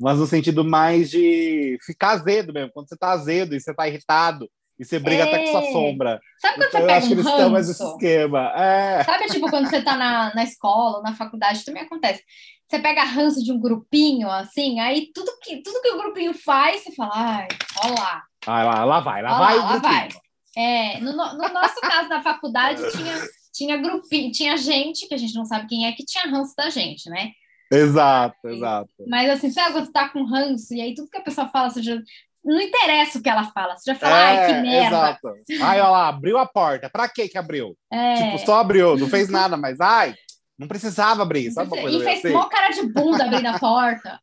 mas 0.00 0.18
no 0.18 0.26
sentido 0.26 0.64
mais 0.64 1.10
de 1.10 1.76
ficar 1.84 2.12
azedo 2.12 2.52
mesmo. 2.52 2.72
Quando 2.72 2.88
você 2.88 2.96
tá 2.96 3.10
azedo 3.10 3.54
e 3.54 3.60
você 3.60 3.74
tá 3.74 3.86
irritado, 3.86 4.48
e 4.80 4.84
você 4.84 4.98
briga 4.98 5.24
é. 5.24 5.28
até 5.28 5.38
com 5.44 5.52
sua 5.52 5.72
sombra. 5.72 6.18
Sabe 6.38 6.54
quando 6.54 6.68
então, 6.68 6.80
você 6.80 6.86
pega 6.86 6.92
eu 6.92 6.96
acho 6.96 7.04
um 7.04 7.08
que 7.08 7.14
eles 7.14 7.26
estão 7.26 7.50
mais 7.50 7.68
esquema. 7.68 8.52
É. 8.56 9.04
Sabe, 9.04 9.26
tipo, 9.26 9.50
quando 9.50 9.68
você 9.68 9.82
tá 9.82 9.94
na, 9.94 10.34
na 10.34 10.42
escola, 10.42 11.02
na 11.02 11.14
faculdade, 11.14 11.66
também 11.66 11.82
acontece. 11.82 12.22
Você 12.66 12.78
pega 12.78 13.04
ranço 13.04 13.44
de 13.44 13.52
um 13.52 13.60
grupinho, 13.60 14.30
assim, 14.30 14.80
aí 14.80 15.10
tudo 15.12 15.30
que, 15.42 15.62
tudo 15.62 15.82
que 15.82 15.90
o 15.90 15.98
grupinho 15.98 16.32
faz, 16.32 16.82
você 16.82 16.92
fala, 16.92 17.10
ai, 17.12 17.48
ó 17.84 17.88
lá. 17.88 18.22
Ah, 18.46 18.64
lá, 18.64 18.84
lá 18.84 19.00
vai, 19.00 19.22
lá 19.22 19.38
vai 19.38 19.56
lá, 19.58 19.64
lá 19.64 19.78
vai. 19.78 20.08
É, 20.56 21.00
no, 21.00 21.12
no 21.12 21.48
nosso 21.52 21.78
caso, 21.80 22.08
na 22.08 22.22
faculdade, 22.22 22.80
tinha, 22.92 23.14
tinha 23.52 23.76
grupinho, 23.76 24.32
tinha 24.32 24.56
gente, 24.56 25.06
que 25.06 25.14
a 25.14 25.18
gente 25.18 25.34
não 25.34 25.44
sabe 25.44 25.66
quem 25.66 25.86
é, 25.86 25.92
que 25.92 26.06
tinha 26.06 26.24
ranço 26.24 26.54
da 26.56 26.70
gente, 26.70 27.10
né? 27.10 27.32
Exato, 27.70 28.48
exato. 28.48 28.90
Mas 29.06 29.30
assim, 29.30 29.50
sabe 29.50 29.72
quando 29.72 29.86
você 29.86 29.92
tá 29.92 30.08
com 30.08 30.24
ranço, 30.24 30.72
e 30.74 30.80
aí 30.80 30.94
tudo 30.94 31.10
que 31.10 31.18
a 31.18 31.22
pessoa 31.22 31.48
fala, 31.48 31.70
você 31.70 31.82
já, 31.82 32.00
não 32.44 32.60
interessa 32.60 33.18
o 33.18 33.22
que 33.22 33.28
ela 33.28 33.44
fala. 33.52 33.76
Você 33.76 33.92
já 33.92 33.98
fala, 33.98 34.18
é, 34.18 34.22
ai, 34.22 34.46
que 34.46 34.52
é, 34.52 34.62
merda. 34.62 34.96
Exato. 34.96 35.28
Ai, 35.62 35.80
olha 35.80 35.88
lá, 35.88 36.08
abriu 36.08 36.38
a 36.38 36.46
porta. 36.46 36.88
Pra 36.90 37.08
que 37.08 37.28
que 37.28 37.38
abriu? 37.38 37.76
É. 37.92 38.14
Tipo, 38.14 38.38
só 38.38 38.60
abriu, 38.60 38.96
não 38.96 39.08
fez 39.08 39.28
nada, 39.28 39.56
mas 39.56 39.80
ai, 39.80 40.14
não 40.58 40.68
precisava 40.68 41.22
abrir. 41.22 41.50
Sabe 41.50 41.72
uma 41.72 41.80
coisa 41.80 41.98
e 41.98 42.04
fez 42.04 42.18
assim? 42.18 42.34
mó 42.34 42.48
cara 42.48 42.70
de 42.70 42.82
bunda 42.82 43.24
abrindo 43.24 43.46
a 43.46 43.58
porta. 43.58 44.20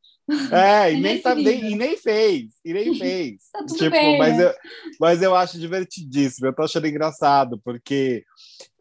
É, 0.51 0.93
e 0.93 0.99
nem, 1.01 1.21
tá, 1.21 1.33
nem, 1.33 1.71
e 1.71 1.75
nem 1.75 1.97
fez, 1.97 2.45
e 2.63 2.73
nem 2.73 2.93
fez. 2.97 3.43
tá 3.51 3.59
tudo 3.59 3.77
tipo, 3.77 3.91
bem, 3.91 4.17
mas, 4.17 4.37
né? 4.37 4.43
eu, 4.45 4.53
mas 4.99 5.21
eu 5.21 5.35
acho 5.35 5.59
divertidíssimo, 5.59 6.47
eu 6.47 6.53
tô 6.53 6.63
achando 6.63 6.87
engraçado, 6.87 7.59
porque 7.63 8.23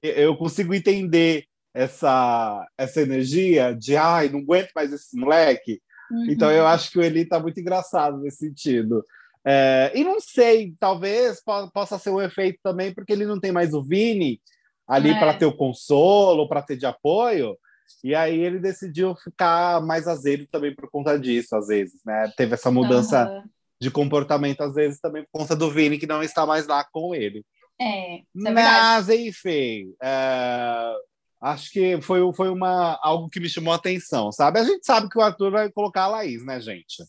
eu 0.02 0.37
consigo 0.37 0.75
entender 0.75 1.47
essa, 1.73 2.66
essa 2.76 3.02
energia 3.02 3.75
de 3.75 3.97
ai, 3.97 4.28
não 4.28 4.40
aguento 4.40 4.71
mais 4.75 4.93
esse 4.93 5.16
moleque. 5.16 5.81
Uhum. 6.11 6.26
Então 6.31 6.50
eu 6.50 6.66
acho 6.66 6.90
que 6.90 6.99
o 6.99 7.02
Eli 7.02 7.25
tá 7.25 7.38
muito 7.38 7.61
engraçado 7.61 8.19
nesse 8.19 8.38
sentido. 8.38 9.05
É, 9.49 9.93
e 9.95 10.03
não 10.03 10.19
sei, 10.19 10.75
talvez 10.81 11.41
possa 11.73 11.99
ser 12.00 12.11
um 12.11 12.21
efeito 12.21 12.59
também, 12.65 12.93
porque 12.93 13.12
ele 13.12 13.25
não 13.25 13.38
tem 13.38 13.53
mais 13.53 13.73
o 13.73 13.83
Vini 13.83 14.41
ali 14.88 15.11
é. 15.11 15.19
para 15.19 15.35
ter 15.35 15.47
o 15.47 15.57
consolo, 15.57 16.49
para 16.49 16.62
ter 16.62 16.76
de 16.76 16.85
apoio, 16.85 17.57
e 18.03 18.15
aí 18.15 18.41
ele 18.41 18.59
decidiu 18.59 19.15
ficar 19.15 19.81
mais 19.81 20.09
azedo 20.09 20.47
também 20.50 20.75
por 20.75 20.91
conta 20.91 21.19
disso, 21.19 21.55
às 21.55 21.69
vezes, 21.69 22.00
né? 22.05 22.33
Teve 22.37 22.55
essa 22.55 22.71
mudança 22.71 23.29
uhum. 23.29 23.43
de 23.81 23.91
comportamento, 23.91 24.62
às 24.62 24.75
vezes, 24.75 25.00
também 25.00 25.25
por 25.25 25.41
conta 25.41 25.55
do 25.55 25.71
Vini, 25.71 25.99
que 25.99 26.07
não 26.07 26.23
está 26.23 26.45
mais 26.45 26.67
lá 26.67 26.85
com 26.93 27.15
ele. 27.15 27.45
É, 27.81 28.17
é 28.17 28.23
Mas, 28.35 29.09
enfim, 29.09 29.95
é, 30.03 30.93
acho 31.41 31.71
que 31.71 32.00
foi, 32.00 32.21
foi 32.33 32.49
uma, 32.49 32.99
algo 33.03 33.29
que 33.29 33.38
me 33.38 33.49
chamou 33.49 33.73
a 33.73 33.76
atenção, 33.76 34.33
sabe? 34.33 34.59
A 34.59 34.65
gente 34.65 34.85
sabe 34.85 35.09
que 35.09 35.19
o 35.19 35.23
Arthur 35.23 35.53
vai 35.53 35.71
colocar 35.71 36.03
a 36.03 36.09
Laís, 36.09 36.45
né, 36.45 36.61
gente? 36.61 37.05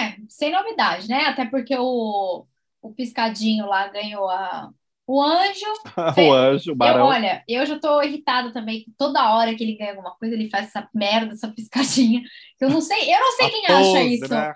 É, 0.00 0.16
sem 0.28 0.50
novidade, 0.50 1.08
né? 1.08 1.26
Até 1.26 1.44
porque 1.44 1.76
o, 1.76 2.46
o 2.80 2.94
Piscadinho 2.94 3.66
lá 3.66 3.88
ganhou 3.88 4.28
a, 4.28 4.70
o 5.06 5.22
anjo. 5.22 5.66
o 6.18 6.32
anjo, 6.32 6.72
o 6.72 6.74
barão. 6.74 7.00
Eu, 7.00 7.04
olha, 7.06 7.44
eu 7.46 7.66
já 7.66 7.78
tô 7.78 8.02
irritada 8.02 8.52
também. 8.52 8.86
Toda 8.96 9.34
hora 9.34 9.54
que 9.54 9.62
ele 9.62 9.76
ganha 9.76 9.90
alguma 9.90 10.14
coisa, 10.16 10.34
ele 10.34 10.48
faz 10.48 10.68
essa 10.68 10.88
merda, 10.94 11.34
essa 11.34 11.48
piscadinha. 11.48 12.22
Eu 12.60 12.70
não 12.70 12.80
sei, 12.80 13.14
eu 13.14 13.20
não 13.20 13.32
sei 13.32 13.50
quem 13.50 13.66
pose, 13.66 13.90
acha 13.90 14.02
isso. 14.02 14.28
Né? 14.28 14.52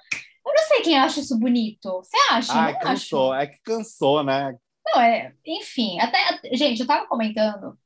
Eu 0.46 0.54
não 0.54 0.62
sei 0.62 0.80
quem 0.80 0.98
acha 0.98 1.20
isso 1.20 1.38
bonito. 1.38 1.90
Você 1.92 2.16
acha? 2.30 2.52
Ah, 2.52 2.72
não 2.72 2.78
cansou. 2.78 3.32
Acho. 3.32 3.42
É 3.42 3.46
que 3.46 3.58
cansou, 3.62 4.24
né? 4.24 4.56
Não, 4.86 5.02
é. 5.02 5.34
Enfim, 5.46 6.00
até. 6.00 6.40
Gente, 6.54 6.80
eu 6.80 6.86
tava 6.86 7.06
comentando 7.06 7.78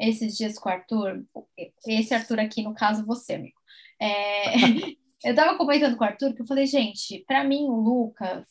esses 0.00 0.36
dias 0.36 0.58
com 0.58 0.68
o 0.68 0.72
Arthur. 0.72 1.24
Esse 1.86 2.14
Arthur 2.14 2.40
aqui, 2.40 2.62
no 2.62 2.74
caso, 2.74 3.06
você, 3.06 3.34
amigo. 3.34 3.58
É, 4.00 4.54
eu 5.24 5.34
tava 5.34 5.56
comentando 5.56 5.96
com 5.96 6.04
o 6.04 6.06
Arthur 6.06 6.34
que 6.34 6.42
eu 6.42 6.46
falei, 6.46 6.66
gente, 6.66 7.24
para 7.26 7.44
mim 7.44 7.64
o 7.64 7.74
Lucas 7.74 8.46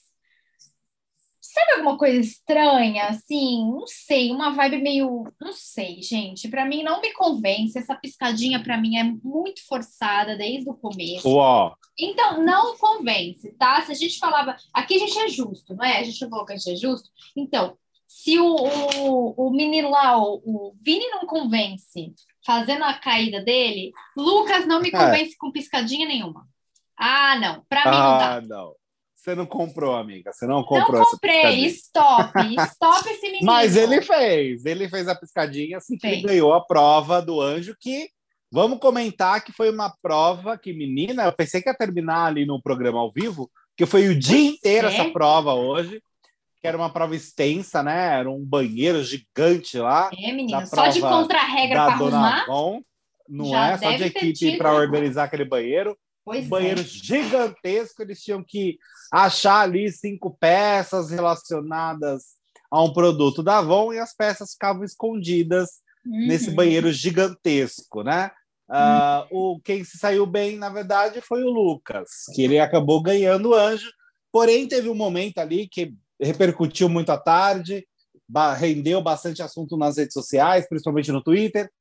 Sabe 1.53 1.71
alguma 1.71 1.97
coisa 1.97 2.19
estranha, 2.19 3.05
assim? 3.05 3.65
Não 3.71 3.87
sei, 3.87 4.31
uma 4.31 4.51
vibe 4.51 4.77
meio. 4.81 5.23
Não 5.39 5.53
sei, 5.53 6.01
gente. 6.01 6.49
Para 6.49 6.65
mim 6.65 6.83
não 6.83 6.99
me 6.99 7.13
convence. 7.13 7.79
Essa 7.79 7.95
piscadinha 7.95 8.61
para 8.61 8.77
mim 8.77 8.97
é 8.97 9.03
muito 9.03 9.65
forçada 9.65 10.35
desde 10.35 10.69
o 10.69 10.73
começo. 10.73 11.27
Uó. 11.27 11.73
Então, 11.97 12.43
não 12.43 12.77
convence, 12.77 13.49
tá? 13.57 13.81
Se 13.81 13.93
a 13.93 13.95
gente 13.95 14.19
falava. 14.19 14.57
Aqui 14.73 14.95
a 14.95 14.99
gente 14.99 15.17
é 15.17 15.29
justo, 15.29 15.73
não 15.73 15.85
é? 15.85 15.99
A 15.99 16.03
gente 16.03 16.21
não 16.21 16.29
falou 16.29 16.45
que 16.45 16.53
a 16.53 16.57
gente 16.57 16.71
é 16.71 16.75
justo. 16.75 17.09
Então, 17.35 17.77
se 18.05 18.37
o, 18.37 18.55
o, 18.55 19.47
o 19.47 19.49
menino 19.49 19.89
lá, 19.89 20.17
o, 20.17 20.41
o 20.45 20.73
Vini 20.81 21.07
não 21.07 21.25
convence 21.25 22.13
fazendo 22.45 22.83
a 22.83 22.93
caída 22.93 23.41
dele, 23.41 23.93
Lucas 24.17 24.67
não 24.67 24.81
me 24.81 24.89
é. 24.89 24.91
convence 24.91 25.33
é. 25.33 25.37
com 25.39 25.51
piscadinha 25.51 26.07
nenhuma. 26.07 26.47
Ah, 26.97 27.37
não. 27.39 27.63
Para 27.69 27.91
mim 27.91 27.97
ah, 27.97 28.01
não 28.01 28.47
dá. 28.47 28.55
Não. 28.55 28.73
Você 29.27 29.35
não 29.35 29.45
comprou, 29.45 29.93
amiga. 29.93 30.31
Você 30.31 30.47
não 30.47 30.63
comprou. 30.63 30.99
Não 30.99 31.05
comprei. 31.05 31.65
Stop. 31.65 32.31
Stop 32.71 33.09
esse 33.09 33.23
menino. 33.23 33.45
Mas 33.45 33.75
ele 33.75 34.01
fez. 34.01 34.65
Ele 34.65 34.87
fez 34.87 35.07
a 35.07 35.15
piscadinha 35.15 35.77
assim 35.77 35.97
que 35.97 36.21
ganhou 36.21 36.53
a 36.53 36.63
prova 36.63 37.21
do 37.21 37.41
anjo 37.41 37.75
que 37.77 38.09
vamos 38.49 38.79
comentar 38.79 39.43
que 39.43 39.51
foi 39.51 39.69
uma 39.69 39.93
prova 40.01 40.57
que 40.57 40.71
menina, 40.71 41.25
eu 41.25 41.33
pensei 41.33 41.61
que 41.61 41.69
ia 41.69 41.75
terminar 41.75 42.27
ali 42.27 42.45
no 42.45 42.61
programa 42.61 42.99
ao 42.99 43.11
vivo, 43.11 43.51
que 43.75 43.85
foi 43.85 44.07
o 44.07 44.17
dia 44.17 44.49
inteiro 44.49 44.87
é. 44.87 44.93
essa 44.93 45.09
prova 45.11 45.53
hoje. 45.53 46.01
Que 46.61 46.67
era 46.67 46.77
uma 46.77 46.89
prova 46.89 47.15
extensa, 47.15 47.83
né? 47.83 48.19
Era 48.19 48.31
um 48.31 48.43
banheiro 48.43 49.03
gigante 49.03 49.77
lá. 49.77 50.09
É, 50.17 50.31
menina, 50.31 50.65
só 50.65 50.87
de 50.87 51.01
contra-regra 51.01 51.85
para 51.85 51.93
arrumar. 51.93 52.45
Von, 52.47 52.81
não 53.27 53.55
é? 53.55 53.77
Só 53.77 53.91
de 53.91 54.05
equipe 54.05 54.57
para 54.57 54.73
organizar 54.73 55.25
aquele 55.25 55.45
banheiro. 55.45 55.95
Pois 56.27 56.45
um 56.45 56.49
banheiro 56.49 56.81
é. 56.81 56.83
gigantesco, 56.83 58.01
eles 58.01 58.21
tinham 58.21 58.43
que 58.43 58.77
achar 59.09 59.61
ali 59.61 59.89
cinco 59.89 60.35
peças 60.37 61.09
relacionadas 61.09 62.35
a 62.69 62.83
um 62.83 62.91
produto 62.91 63.41
da 63.41 63.59
Avon 63.59 63.93
e 63.93 63.99
as 63.99 64.13
peças 64.13 64.51
ficavam 64.51 64.83
escondidas 64.83 65.69
uhum. 66.05 66.27
nesse 66.27 66.51
banheiro 66.51 66.91
gigantesco, 66.91 68.03
né? 68.03 68.29
Uh, 68.69 69.23
o 69.31 69.61
quem 69.61 69.85
se 69.85 69.97
saiu 69.97 70.25
bem, 70.25 70.57
na 70.57 70.67
verdade, 70.67 71.21
foi 71.21 71.45
o 71.45 71.49
Lucas, 71.49 72.25
que 72.35 72.41
ele 72.41 72.59
acabou 72.59 73.01
ganhando 73.01 73.51
o 73.51 73.55
anjo. 73.55 73.89
Porém, 74.29 74.67
teve 74.67 74.89
um 74.89 74.95
momento 74.95 75.37
ali 75.37 75.65
que 75.65 75.93
repercutiu 76.19 76.89
muito 76.89 77.09
à 77.09 77.17
tarde, 77.17 77.87
rendeu 78.57 79.01
bastante 79.01 79.41
assunto 79.41 79.77
nas 79.77 79.95
redes 79.95 80.13
sociais, 80.13 80.67
principalmente 80.67 81.09
no 81.09 81.23
Twitter, 81.23 81.71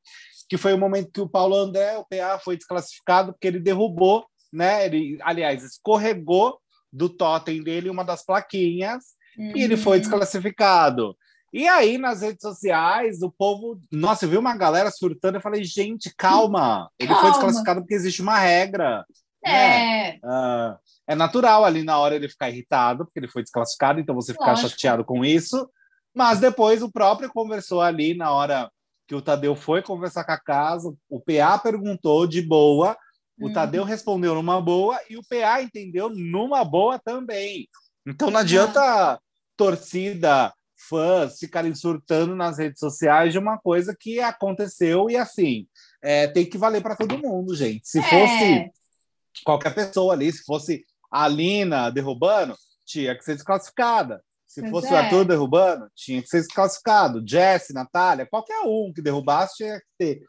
que 0.49 0.57
foi 0.57 0.73
o 0.73 0.79
momento 0.79 1.11
que 1.11 1.21
o 1.21 1.29
Paulo 1.29 1.57
André, 1.57 1.99
o 1.99 2.05
PA, 2.05 2.38
foi 2.38 2.57
desclassificado 2.57 3.33
porque 3.33 3.49
ele 3.49 3.59
derrubou 3.59 4.25
né? 4.53 4.87
Ele, 4.87 5.19
aliás, 5.23 5.62
escorregou 5.62 6.59
do 6.93 7.09
totem 7.09 7.62
dele 7.62 7.91
uma 7.91 8.05
das 8.05 8.25
plaquinhas 8.25 9.05
uhum. 9.38 9.53
e 9.55 9.62
ele 9.62 9.76
foi 9.76 9.99
uhum. 9.99 10.03
desclassificado. 10.03 11.17
E 11.53 11.67
aí, 11.69 11.97
nas 11.97 12.21
redes 12.21 12.43
sociais, 12.43 13.23
o 13.23 13.31
povo. 13.31 13.81
Nossa, 13.91 14.25
eu 14.25 14.31
vi 14.31 14.37
uma 14.37 14.57
galera 14.57 14.91
surtando. 14.91 15.37
Eu 15.37 15.41
falei, 15.41 15.65
gente, 15.65 16.12
calma. 16.15 16.91
Ele 16.99 17.09
calma. 17.09 17.23
foi 17.23 17.31
desclassificado 17.31 17.81
porque 17.81 17.95
existe 17.95 18.21
uma 18.21 18.38
regra. 18.38 19.07
É. 19.45 19.50
Né? 19.50 20.19
Uh, 20.25 20.76
é 21.07 21.15
natural 21.15 21.65
ali 21.65 21.83
na 21.83 21.99
hora 21.99 22.17
ele 22.17 22.29
ficar 22.29 22.50
irritado, 22.50 23.05
porque 23.05 23.19
ele 23.19 23.29
foi 23.29 23.43
desclassificado, 23.43 24.00
então 24.00 24.15
você 24.15 24.33
ficar 24.33 24.50
Lógico. 24.50 24.71
chateado 24.71 25.05
com 25.05 25.25
isso. 25.25 25.69
Mas 26.15 26.41
depois 26.41 26.83
o 26.83 26.91
próprio 26.91 27.31
conversou 27.31 27.81
ali 27.81 28.15
na 28.15 28.33
hora 28.33 28.71
que 29.07 29.15
o 29.15 29.23
Tadeu 29.23 29.55
foi 29.55 29.83
conversar 29.83 30.25
com 30.25 30.33
a 30.33 30.41
casa. 30.41 30.93
O 31.09 31.21
PA 31.21 31.59
perguntou 31.59 32.26
de 32.26 32.43
boa 32.43 32.97
o 33.38 33.52
Tadeu 33.52 33.83
uhum. 33.83 33.88
respondeu 33.88 34.35
numa 34.35 34.61
boa 34.61 34.99
e 35.11 35.16
o 35.16 35.23
PA 35.28 35.61
entendeu 35.62 36.09
numa 36.09 36.64
boa 36.64 36.99
também. 36.99 37.69
Então 38.07 38.31
não 38.31 38.40
adianta 38.40 39.21
torcida, 39.57 40.52
fãs 40.88 41.38
ficarem 41.38 41.75
surtando 41.75 42.37
nas 42.37 42.59
redes 42.59 42.78
sociais 42.78 43.33
de 43.33 43.38
uma 43.38 43.59
coisa 43.59 43.97
que 43.99 44.21
aconteceu 44.21 45.11
e 45.11 45.16
assim, 45.16 45.66
é, 46.02 46.26
tem 46.28 46.45
que 46.47 46.59
valer 46.59 46.83
para 46.83 46.97
todo 46.97 47.19
mundo, 47.19 47.55
gente. 47.55 47.88
Se 47.88 47.99
é. 47.99 48.02
fosse 48.02 48.71
qualquer 49.45 49.75
pessoa 49.75 50.12
ali, 50.12 50.33
se 50.33 50.45
fosse 50.45 50.85
a 51.11 51.26
Lina 51.28 51.90
derrubando, 51.90 52.57
tinha 52.85 53.16
que 53.16 53.25
ser 53.25 53.35
desclassificada. 53.35 54.23
Se 54.47 54.61
pois 54.61 54.71
fosse 54.71 54.88
é. 54.88 54.93
o 54.93 54.97
Arthur 54.97 55.25
derrubando, 55.25 55.90
tinha 55.95 56.23
que 56.23 56.28
ser 56.28 56.40
desclassificado. 56.40 57.23
Jesse, 57.26 57.75
Natália, 57.75 58.26
qualquer 58.26 58.61
um 58.61 58.93
que 58.95 59.02
derrubasse 59.02 59.57
tinha 59.57 59.78
que 59.78 59.87
ter 59.99 60.23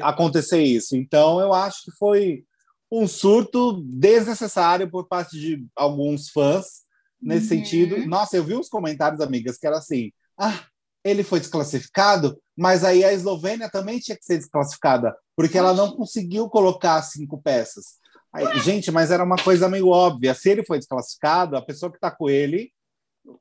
acontecer 0.00 0.62
isso. 0.62 0.96
Então, 0.96 1.40
eu 1.40 1.52
acho 1.52 1.84
que 1.84 1.92
foi 1.92 2.44
um 2.90 3.06
surto 3.08 3.82
desnecessário 3.84 4.90
por 4.90 5.08
parte 5.08 5.38
de 5.38 5.66
alguns 5.74 6.28
fãs 6.28 6.82
nesse 7.20 7.54
uhum. 7.54 7.60
sentido. 7.60 8.06
Nossa, 8.06 8.36
eu 8.36 8.44
vi 8.44 8.54
uns 8.54 8.68
comentários, 8.68 9.20
amigas, 9.20 9.56
que 9.56 9.66
era 9.66 9.78
assim: 9.78 10.12
ah, 10.38 10.60
ele 11.04 11.24
foi 11.24 11.40
desclassificado, 11.40 12.38
mas 12.56 12.84
aí 12.84 13.04
a 13.04 13.12
Eslovênia 13.12 13.70
também 13.70 13.98
tinha 13.98 14.16
que 14.16 14.24
ser 14.24 14.38
desclassificada, 14.38 15.16
porque 15.36 15.56
ela 15.56 15.72
não 15.72 15.96
conseguiu 15.96 16.48
colocar 16.48 17.00
cinco 17.02 17.40
peças. 17.40 18.00
Aí, 18.32 18.60
gente, 18.60 18.90
mas 18.90 19.10
era 19.10 19.22
uma 19.22 19.36
coisa 19.36 19.68
meio 19.68 19.88
óbvia. 19.88 20.34
Se 20.34 20.50
ele 20.50 20.64
foi 20.64 20.78
desclassificado, 20.78 21.56
a 21.56 21.62
pessoa 21.62 21.90
que 21.90 21.98
está 21.98 22.10
com 22.10 22.30
ele 22.30 22.72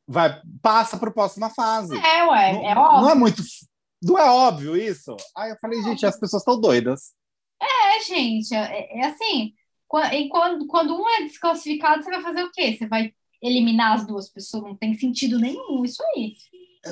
vai 0.08 0.42
passa 0.62 0.98
para 0.98 1.10
a 1.10 1.14
próxima 1.14 1.50
fase. 1.50 1.96
É, 1.96 2.24
ué, 2.26 2.54
não, 2.54 2.68
é 2.68 2.78
óbvio. 2.78 3.02
Não 3.02 3.10
é 3.10 3.16
muito 3.16 3.42
não 4.02 4.18
é 4.18 4.30
óbvio 4.30 4.76
isso? 4.76 5.16
Aí 5.36 5.52
eu 5.52 5.58
falei, 5.58 5.82
gente, 5.84 6.06
as 6.06 6.20
pessoas 6.20 6.42
estão 6.42 6.60
doidas. 6.60 7.14
É, 7.62 8.04
gente, 8.04 8.54
é, 8.56 9.00
é 9.00 9.06
assim, 9.06 9.54
quando, 9.88 10.66
quando 10.68 10.96
um 10.96 11.08
é 11.10 11.24
desclassificado, 11.24 12.04
você 12.04 12.10
vai 12.10 12.22
fazer 12.22 12.44
o 12.44 12.52
quê? 12.52 12.76
Você 12.76 12.88
vai 12.88 13.14
eliminar 13.42 13.94
as 13.94 14.08
duas 14.08 14.30
pessoas? 14.30 14.64
Não 14.64 14.76
tem 14.76 14.98
sentido 14.98 15.40
nenhum 15.40 15.84
isso 15.84 16.02
aí. 16.16 16.36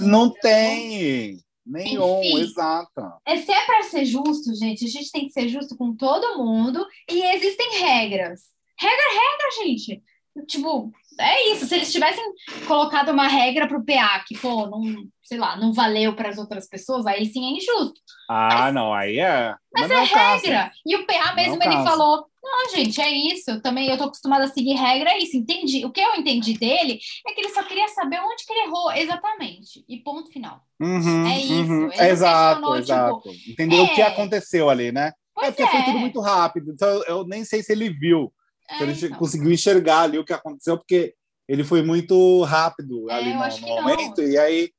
Não 0.01 0.31
tem. 0.31 1.39
Nenhum, 1.65 2.23
Enfim, 2.23 2.39
exato. 2.41 3.01
É, 3.25 3.37
se 3.37 3.51
é 3.51 3.65
para 3.65 3.83
ser 3.83 4.03
justo, 4.03 4.55
gente, 4.55 4.85
a 4.85 4.87
gente 4.87 5.11
tem 5.11 5.27
que 5.27 5.31
ser 5.31 5.47
justo 5.49 5.77
com 5.77 5.95
todo 5.95 6.43
mundo 6.43 6.83
e 7.09 7.21
existem 7.21 7.79
regras. 7.79 8.41
Regra, 8.79 9.03
regra, 9.11 9.63
gente. 9.63 10.03
Tipo, 10.47 10.91
é 11.19 11.51
isso. 11.51 11.65
Se 11.65 11.75
eles 11.75 11.91
tivessem 11.91 12.23
colocado 12.67 13.09
uma 13.09 13.27
regra 13.27 13.67
para 13.67 13.77
o 13.77 13.85
PA 13.85 14.23
que, 14.27 14.37
pô, 14.37 14.67
não, 14.67 14.81
sei 15.23 15.37
lá, 15.37 15.57
não 15.57 15.73
valeu 15.73 16.15
para 16.15 16.29
as 16.29 16.37
outras 16.37 16.67
pessoas, 16.67 17.05
aí 17.05 17.25
sim 17.25 17.45
é 17.45 17.57
injusto. 17.57 17.99
Ah, 18.29 18.49
mas, 18.51 18.73
não, 18.73 18.93
aí 18.93 19.19
é. 19.19 19.53
Mas, 19.73 19.87
mas 19.87 19.91
é, 19.91 19.95
é 19.95 20.03
regra. 20.03 20.63
Caso. 20.63 20.71
E 20.85 20.95
o 20.95 21.05
PA 21.05 21.33
mesmo 21.33 21.57
não 21.57 21.65
ele 21.65 21.75
caso. 21.75 21.89
falou: 21.89 22.25
não, 22.43 22.69
gente, 22.73 23.01
é 23.01 23.11
isso. 23.11 23.51
Eu 23.51 23.61
também 23.61 23.89
eu 23.89 23.97
tô 23.97 24.05
acostumada 24.05 24.45
a 24.45 24.47
seguir 24.47 24.73
regra, 24.73 25.11
é 25.11 25.19
isso. 25.19 25.37
Entendi. 25.37 25.85
O 25.85 25.91
que 25.91 26.01
eu 26.01 26.15
entendi 26.15 26.53
dele 26.57 26.99
é 27.27 27.33
que 27.33 27.41
ele 27.41 27.49
só 27.49 27.63
queria 27.63 27.87
saber 27.89 28.19
onde 28.21 28.45
que 28.45 28.53
ele 28.53 28.67
errou 28.67 28.91
exatamente. 28.91 29.83
E 29.87 29.97
ponto 29.97 30.31
final. 30.31 30.61
Uhum, 30.79 31.27
é 31.27 31.39
isso. 31.39 31.71
Uhum. 31.71 31.91
Exato, 31.93 32.75
exato. 32.75 33.29
Tipo, 33.29 33.51
Entendeu 33.51 33.79
é... 33.79 33.83
o 33.83 33.95
que 33.95 34.01
aconteceu 34.01 34.69
ali, 34.69 34.91
né? 34.91 35.11
Pois 35.35 35.49
é 35.49 35.51
porque 35.51 35.67
foi 35.69 35.83
tudo 35.83 35.97
é. 35.97 36.01
muito 36.01 36.19
rápido. 36.21 36.71
Então 36.71 37.03
eu 37.07 37.25
nem 37.25 37.45
sei 37.45 37.61
se 37.61 37.71
ele 37.71 37.89
viu 37.89 38.31
é, 38.69 38.83
ele 38.83 38.93
então. 38.93 39.17
conseguiu 39.17 39.51
enxergar 39.51 40.01
ali 40.01 40.17
o 40.17 40.25
que 40.25 40.33
aconteceu, 40.33 40.77
porque 40.77 41.13
ele 41.47 41.63
foi 41.63 41.81
muito 41.81 42.43
rápido 42.43 43.09
é, 43.09 43.13
ali 43.13 43.33
no, 43.33 43.67
no 43.67 43.67
momento, 43.81 44.21
e 44.21 44.37
aí 44.37 44.71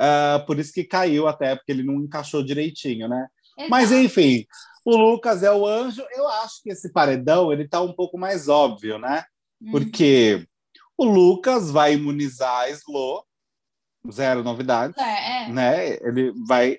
uh, 0.00 0.44
por 0.46 0.58
isso 0.58 0.72
que 0.72 0.84
caiu 0.84 1.28
até, 1.28 1.54
porque 1.54 1.72
ele 1.72 1.82
não 1.82 1.96
encaixou 1.96 2.42
direitinho, 2.42 3.08
né? 3.08 3.26
Exato. 3.56 3.70
Mas 3.70 3.92
enfim, 3.92 4.44
o 4.84 4.96
Lucas 4.96 5.42
é 5.42 5.50
o 5.50 5.66
anjo. 5.66 6.04
Eu 6.12 6.28
acho 6.28 6.62
que 6.62 6.70
esse 6.70 6.92
paredão 6.92 7.52
ele 7.52 7.66
tá 7.66 7.80
um 7.80 7.92
pouco 7.92 8.18
mais 8.18 8.48
óbvio, 8.48 8.98
né? 8.98 9.24
Uhum. 9.60 9.72
Porque 9.72 10.46
o 10.96 11.04
Lucas 11.04 11.70
vai 11.70 11.94
imunizar 11.94 12.62
a 12.62 12.70
Slo, 12.70 13.24
zero 14.10 14.42
novidades, 14.42 14.96
é, 14.98 15.44
é. 15.44 15.52
né? 15.52 15.94
Ele 16.02 16.32
vai. 16.46 16.78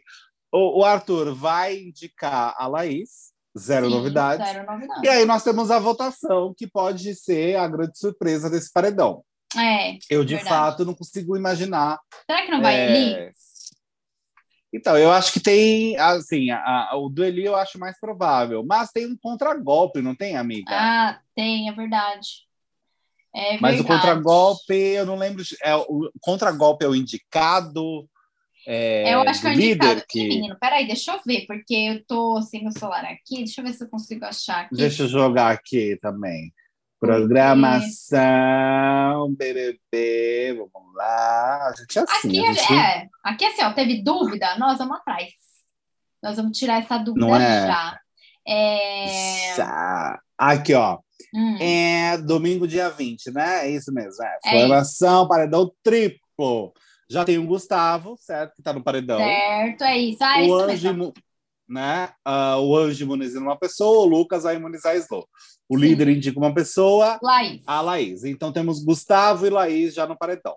O, 0.52 0.80
o 0.80 0.86
Arthur 0.86 1.36
vai 1.36 1.78
indicar 1.78 2.56
a 2.58 2.68
Laís, 2.68 3.27
Zero, 3.58 3.88
Sim, 3.90 3.96
novidades. 3.96 4.46
zero 4.46 4.66
novidades. 4.66 5.04
E 5.04 5.10
aí 5.10 5.26
nós 5.26 5.44
temos 5.44 5.72
a 5.72 5.80
votação, 5.80 6.54
que 6.56 6.68
pode 6.68 7.16
ser 7.16 7.56
a 7.56 7.68
grande 7.68 7.98
surpresa 7.98 8.50
desse 8.50 8.72
paredão. 8.72 9.24
É. 9.58 9.98
Eu, 10.10 10.24
de 10.24 10.36
verdade. 10.36 10.56
fato, 10.56 10.86
não 10.86 10.94
consigo 10.94 11.36
imaginar. 11.36 12.00
Será 12.30 12.46
que 12.46 12.52
não 12.52 12.62
vai 12.62 12.76
é... 12.76 12.92
Eli? 12.92 13.32
Então, 14.74 14.98
eu 14.98 15.12
acho 15.12 15.32
que 15.32 15.40
tem, 15.40 15.98
assim, 15.98 16.52
a, 16.52 16.90
a, 16.92 16.98
o 16.98 17.10
do 17.10 17.24
Eli 17.24 17.46
eu 17.46 17.56
acho 17.56 17.80
mais 17.80 17.98
provável, 18.00 18.64
mas 18.68 18.92
tem 18.92 19.06
um 19.06 19.18
contragolpe, 19.18 20.02
não 20.02 20.14
tem, 20.14 20.36
amiga? 20.36 20.70
Ah, 20.70 21.20
tem, 21.34 21.70
é 21.70 21.72
verdade. 21.72 22.46
É 23.34 23.60
mas 23.60 23.80
o 23.80 23.84
contragolpe, 23.84 24.74
eu 24.74 25.06
não 25.06 25.16
lembro. 25.16 25.44
É, 25.64 25.76
o 25.76 26.12
contragolpe 26.20 26.84
é 26.84 26.88
o 26.88 26.96
indicado, 26.96 28.08
é, 28.70 29.14
eu 29.14 29.22
acho 29.22 29.40
que 29.40 29.48
é 29.48 29.54
líder 29.54 30.06
que... 30.10 30.28
menino. 30.28 30.58
Peraí, 30.60 30.86
deixa 30.86 31.14
eu 31.14 31.22
ver, 31.26 31.46
porque 31.48 31.74
eu 31.74 32.04
tô 32.06 32.42
sem 32.42 32.64
meu 32.64 32.74
celular 32.74 33.06
aqui. 33.06 33.38
Deixa 33.38 33.62
eu 33.62 33.66
ver 33.66 33.72
se 33.72 33.82
eu 33.82 33.90
consigo 33.90 34.26
achar 34.26 34.66
aqui. 34.66 34.76
Deixa 34.76 35.04
eu 35.04 35.08
jogar 35.08 35.52
aqui 35.52 35.98
também. 36.02 36.54
Programação, 37.00 38.18
BBB, 39.38 40.54
vamos 40.74 40.94
lá. 40.96 41.70
A 41.70 41.74
gente 41.80 41.98
é 41.98 42.02
assim. 42.02 42.40
Aqui, 42.40 42.54
gente... 42.60 42.74
é, 42.74 43.08
aqui 43.24 43.46
assim, 43.46 43.64
ó, 43.64 43.72
teve 43.72 44.02
dúvida, 44.02 44.58
nós 44.58 44.78
vamos 44.80 44.98
atrás. 44.98 45.32
Nós 46.22 46.36
vamos 46.36 46.58
tirar 46.58 46.82
essa 46.82 46.98
dúvida 46.98 47.26
Não 47.26 47.34
é? 47.38 47.68
já. 47.68 48.00
É... 48.46 49.56
Já. 49.56 50.20
Aqui, 50.38 50.74
ó. 50.74 51.00
Hum, 51.34 51.58
É 51.62 52.18
domingo, 52.18 52.68
dia 52.68 52.90
20, 52.90 53.32
né? 53.32 53.68
É 53.68 53.72
isso 53.72 53.94
mesmo. 53.94 54.22
É. 54.24 54.40
É 54.44 54.60
Formação, 54.60 55.26
paredão 55.26 55.72
triplo. 55.82 56.74
Já 57.10 57.24
tem 57.24 57.38
o 57.38 57.46
Gustavo, 57.48 58.18
certo? 58.20 58.54
Que 58.56 58.62
tá 58.64 58.74
no 58.74 58.84
paredão. 58.84 59.18
certo, 59.20 59.84
é 59.84 59.98
isso. 59.98 60.24
Ah, 60.24 60.40
o 60.40 60.44
isso 60.44 60.54
Anjo, 60.56 60.94
mesmo. 60.94 61.14
né? 61.68 62.10
Ah, 62.24 62.58
o 62.60 62.76
Anjo 62.76 63.04
imunizando 63.06 63.46
uma 63.46 63.58
pessoa, 63.58 64.06
o 64.06 64.10
Lucas 64.10 64.44
vai 64.44 64.56
imunizar 64.56 64.94
a 64.94 64.98
Slow. 64.98 65.28
O 65.70 65.78
Sim. 65.78 65.86
líder 65.86 66.10
indica 66.10 66.38
uma 66.40 66.54
pessoa, 66.54 67.20
Laís. 67.22 67.64
a 67.66 67.82
Laís. 67.82 68.24
Então 68.24 68.52
temos 68.52 68.84
Gustavo 68.84 69.46
e 69.46 69.50
Laís 69.50 69.94
já 69.94 70.06
no 70.06 70.18
paredão. 70.18 70.56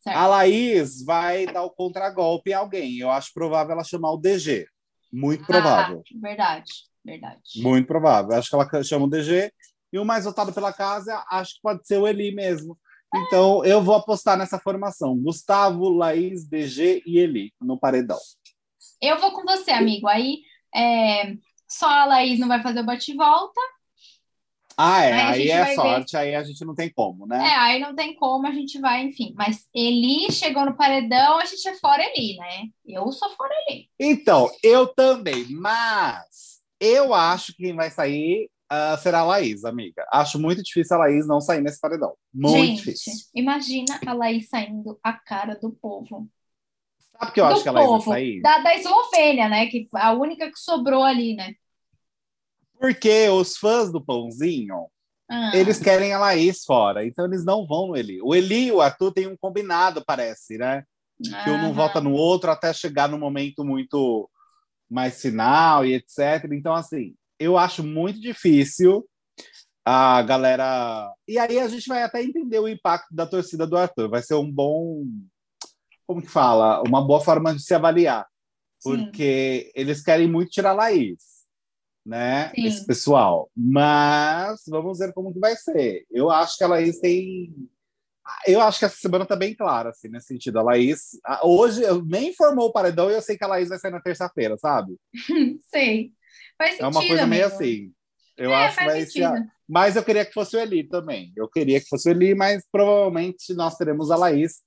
Certo. 0.00 0.16
A 0.16 0.26
Laís 0.26 1.04
vai 1.04 1.46
dar 1.46 1.62
o 1.64 1.70
contragolpe 1.70 2.50
em 2.50 2.54
alguém. 2.54 2.98
Eu 2.98 3.10
acho 3.10 3.32
provável 3.34 3.72
ela 3.72 3.84
chamar 3.84 4.12
o 4.12 4.16
DG. 4.16 4.66
Muito 5.12 5.44
provável. 5.46 6.02
Ah, 6.06 6.18
verdade, 6.20 6.72
verdade. 7.04 7.40
Muito 7.56 7.86
provável. 7.86 8.36
Acho 8.36 8.48
que 8.50 8.54
ela 8.56 8.84
chama 8.84 9.06
o 9.06 9.10
DG. 9.10 9.52
E 9.92 9.98
o 9.98 10.04
mais 10.04 10.24
votado 10.26 10.52
pela 10.52 10.72
casa, 10.72 11.24
acho 11.30 11.54
que 11.54 11.60
pode 11.62 11.86
ser 11.86 11.96
o 11.98 12.06
Eli 12.06 12.32
mesmo. 12.32 12.78
Então, 13.14 13.64
eu 13.64 13.82
vou 13.82 13.94
apostar 13.94 14.36
nessa 14.36 14.58
formação. 14.58 15.16
Gustavo, 15.16 15.88
Laís, 15.88 16.46
DG 16.46 17.02
e 17.06 17.18
Eli 17.18 17.52
no 17.60 17.78
paredão. 17.78 18.18
Eu 19.00 19.18
vou 19.18 19.32
com 19.32 19.44
você, 19.44 19.70
amigo. 19.70 20.06
Aí 20.06 20.42
é, 20.74 21.34
só 21.68 21.88
a 21.88 22.04
Laís 22.04 22.38
não 22.38 22.48
vai 22.48 22.62
fazer 22.62 22.80
o 22.80 22.86
bate-volta. 22.86 23.60
Ah, 24.80 25.02
é. 25.02 25.12
Aí 25.12 25.50
Aí, 25.50 25.50
é 25.50 25.74
sorte, 25.74 26.16
aí 26.16 26.36
a 26.36 26.42
gente 26.44 26.64
não 26.64 26.72
tem 26.72 26.88
como, 26.88 27.26
né? 27.26 27.36
É, 27.36 27.56
aí 27.56 27.80
não 27.80 27.96
tem 27.96 28.14
como, 28.14 28.46
a 28.46 28.52
gente 28.52 28.78
vai, 28.80 29.02
enfim. 29.02 29.34
Mas 29.36 29.66
Eli 29.74 30.30
chegou 30.30 30.64
no 30.64 30.76
paredão, 30.76 31.38
a 31.38 31.44
gente 31.44 31.66
é 31.68 31.74
fora 31.74 32.00
Eli, 32.14 32.36
né? 32.36 32.68
Eu 32.86 33.10
sou 33.10 33.28
fora 33.30 33.52
Eli. 33.68 33.88
Então, 33.98 34.48
eu 34.62 34.86
também, 34.86 35.46
mas 35.50 36.60
eu 36.78 37.12
acho 37.12 37.52
que 37.54 37.64
quem 37.64 37.74
vai 37.74 37.90
sair 37.90 38.48
ah, 38.68 38.96
será 38.98 39.20
a 39.20 39.24
Laís, 39.24 39.64
amiga. 39.64 40.06
Acho 40.12 40.38
muito 40.38 40.62
difícil 40.62 40.96
a 40.96 41.00
Laís 41.00 41.26
não 41.26 41.40
sair 41.40 41.60
nesse 41.62 41.80
paredão. 41.80 42.14
Muito 42.32 42.82
gente, 42.82 42.84
difícil. 42.84 43.12
imagina 43.34 43.98
a 44.06 44.12
Laís 44.12 44.48
saindo 44.48 44.98
a 45.02 45.12
cara 45.12 45.54
do 45.54 45.72
povo. 45.72 46.28
Sabe 47.12 47.32
que 47.32 47.40
eu 47.40 47.46
acho 47.46 47.56
do 47.56 47.62
que 47.62 47.68
a 47.68 47.72
Laís 47.72 47.88
vai 47.90 48.00
povo, 48.00 48.10
sair? 48.10 48.40
da, 48.42 48.58
da 48.58 48.74
Eslovênia, 48.76 49.48
né? 49.48 49.66
Que 49.66 49.88
a 49.94 50.12
única 50.12 50.50
que 50.50 50.58
sobrou 50.58 51.02
ali, 51.02 51.34
né? 51.34 51.54
Porque 52.78 53.28
os 53.28 53.56
fãs 53.56 53.90
do 53.90 54.04
Pãozinho, 54.04 54.86
Ah, 55.28 55.50
eles 55.54 55.80
querem 55.80 56.12
a 56.12 56.18
Laís 56.18 56.64
fora, 56.64 57.04
então 57.06 57.24
eles 57.24 57.44
não 57.44 57.66
vão 57.66 57.88
no 57.88 57.96
Eli. 57.96 58.20
O 58.22 58.34
Eli 58.34 58.66
e 58.66 58.72
o 58.72 58.80
Arthur 58.80 59.12
têm 59.12 59.26
um 59.26 59.36
combinado, 59.36 60.04
parece, 60.06 60.56
né? 60.58 60.84
Que 61.20 61.50
um 61.50 61.60
não 61.60 61.74
vota 61.74 62.00
no 62.00 62.12
outro 62.12 62.50
até 62.50 62.72
chegar 62.72 63.08
no 63.08 63.18
momento 63.18 63.64
muito 63.64 64.30
mais 64.88 65.20
final 65.20 65.84
e 65.84 65.94
etc. 65.94 66.48
Então, 66.52 66.72
assim, 66.72 67.14
eu 67.38 67.56
acho 67.56 67.82
muito 67.82 68.20
difícil 68.20 69.06
a 69.84 70.20
galera. 70.22 71.10
E 71.26 71.38
aí 71.38 71.58
a 71.58 71.66
gente 71.66 71.88
vai 71.88 72.02
até 72.02 72.22
entender 72.22 72.58
o 72.58 72.68
impacto 72.68 73.14
da 73.14 73.26
torcida 73.26 73.66
do 73.66 73.76
Arthur. 73.76 74.10
Vai 74.10 74.22
ser 74.22 74.34
um 74.34 74.50
bom. 74.50 75.04
Como 76.06 76.20
que 76.20 76.28
fala? 76.28 76.82
Uma 76.82 77.06
boa 77.06 77.20
forma 77.20 77.54
de 77.54 77.62
se 77.62 77.74
avaliar. 77.74 78.26
Sim. 78.78 79.04
Porque 79.04 79.72
eles 79.74 80.02
querem 80.02 80.28
muito 80.28 80.50
tirar 80.50 80.70
a 80.70 80.74
Laís, 80.74 81.46
né? 82.04 82.50
Sim. 82.54 82.66
Esse 82.66 82.86
pessoal. 82.86 83.50
Mas 83.56 84.60
vamos 84.68 84.98
ver 84.98 85.12
como 85.14 85.32
que 85.32 85.40
vai 85.40 85.56
ser. 85.56 86.04
Eu 86.10 86.30
acho 86.30 86.58
que 86.58 86.64
a 86.64 86.68
Laís 86.68 87.00
tem. 87.00 87.54
Eu 88.46 88.60
acho 88.60 88.78
que 88.78 88.84
essa 88.84 88.96
semana 88.96 89.24
tá 89.24 89.34
bem 89.34 89.54
clara, 89.54 89.88
assim, 89.88 90.08
nesse 90.08 90.26
sentido. 90.26 90.58
A 90.58 90.62
Laís. 90.62 91.18
Hoje 91.42 91.82
eu 91.82 92.04
nem 92.04 92.34
formou 92.34 92.66
o 92.66 92.72
paredão 92.72 93.10
e 93.10 93.14
eu 93.14 93.22
sei 93.22 93.38
que 93.38 93.44
a 93.44 93.48
Laís 93.48 93.70
vai 93.70 93.78
sair 93.78 93.90
na 93.90 94.02
terça-feira, 94.02 94.58
sabe? 94.58 94.96
Sei. 95.70 96.12
Faz 96.58 96.70
sentido, 96.72 96.84
É 96.84 96.88
uma 96.88 97.06
coisa 97.06 97.26
meio 97.26 97.44
amigo. 97.46 97.56
assim. 97.62 97.92
Eu 98.36 98.52
É, 98.52 98.56
acho 98.66 98.76
que 98.78 98.84
faz 98.84 98.92
vai 98.92 99.06
ser. 99.06 99.22
a- 99.24 99.30
sentido. 99.36 99.50
Mas 99.68 99.96
eu 99.96 100.02
queria 100.04 100.24
que 100.24 100.32
fosse 100.32 100.56
o 100.56 100.60
Eli 100.60 100.84
também. 100.84 101.32
Eu 101.36 101.46
queria 101.48 101.80
que 101.80 101.88
fosse 101.88 102.08
o 102.08 102.12
Eli, 102.12 102.34
mas 102.34 102.64
provavelmente 102.72 103.52
nós 103.54 103.76
teremos 103.76 104.10
a 104.10 104.16
Laís 104.16 104.62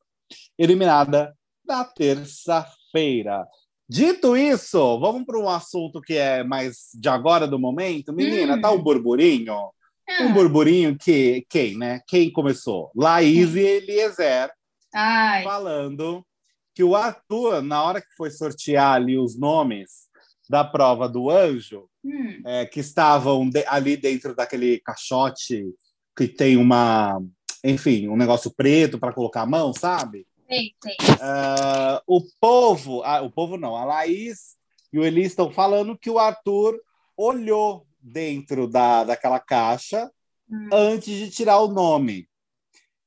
eliminada 0.57 1.33
na 1.65 1.83
terça-feira. 1.83 3.46
Dito 3.89 4.37
isso, 4.37 5.00
vamos 5.00 5.25
para 5.25 5.39
um 5.39 5.50
assunto 5.50 6.01
que 6.01 6.13
é 6.13 6.44
mais 6.44 6.89
de 6.94 7.09
agora 7.09 7.48
do 7.48 7.59
momento. 7.59 8.13
Menina, 8.13 8.55
Hum. 8.55 8.61
tá 8.61 8.72
um 8.72 8.81
burburinho. 8.81 9.53
Ah, 10.09 10.24
Um 10.24 10.33
burburinho 10.33 10.98
que 10.98 11.46
quem, 11.50 11.77
né? 11.77 12.01
Quem 12.07 12.31
começou? 12.31 12.92
Laís 12.96 13.55
e 13.55 13.59
Eliezer 13.61 14.51
Ai, 14.94 15.44
falando 15.44 16.25
que 16.75 16.83
o 16.83 16.96
Arthur, 16.96 17.61
na 17.61 17.83
hora 17.83 18.01
que 18.01 18.13
foi 18.18 18.29
sortear 18.29 18.94
ali 18.96 19.18
os 19.18 19.37
nomes 19.37 20.09
da 20.51 20.64
prova 20.66 21.07
do 21.07 21.29
anjo, 21.29 21.90
hum, 22.03 22.42
é, 22.46 22.66
que 22.66 22.81
estavam 22.81 23.50
de- 23.50 23.66
ali 23.68 23.96
dentro 23.96 24.35
daquele 24.35 24.79
caixote 24.81 25.74
que 26.16 26.27
tem 26.27 26.57
uma, 26.57 27.20
enfim, 27.64 28.09
um 28.09 28.18
negócio 28.18 28.51
preto 28.51 29.00
para 29.00 29.14
colocar 29.14 29.42
a 29.44 29.46
mão, 29.46 29.74
sabe? 29.74 30.27
sei, 30.48 30.74
sei. 30.83 30.98
Ah, 31.22 32.03
o 32.05 32.22
povo, 32.42 33.01
ah, 33.03 33.22
o 33.22 33.31
povo 33.31 33.55
não, 33.55 33.77
a 33.77 33.85
Laís 33.85 34.57
e 34.92 35.00
o 35.00 35.05
Eli 35.05 35.24
estão 35.24 35.50
falando 35.50 35.98
que 35.98 36.09
o 36.09 36.20
Arthur 36.20 36.77
olhou 37.16 37.87
dentro 38.01 38.68
da, 38.68 39.05
daquela 39.05 39.40
caixa 39.40 40.11
Hum. 40.53 40.68
antes 40.74 41.16
de 41.18 41.29
tirar 41.29 41.59
o 41.61 41.70
nome. 41.72 42.27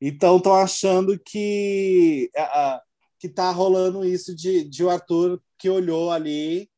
Então 0.00 0.38
estão 0.38 0.54
achando 0.54 1.18
que 1.18 2.30
ah, 2.34 2.80
que 3.20 3.28
tá 3.28 3.50
rolando 3.50 4.02
isso 4.02 4.34
de, 4.34 4.64
de 4.64 4.82
o 4.82 4.88
Arthur 4.88 5.38
que 5.58 5.68
olhou 5.68 6.10
ali, 6.10 6.70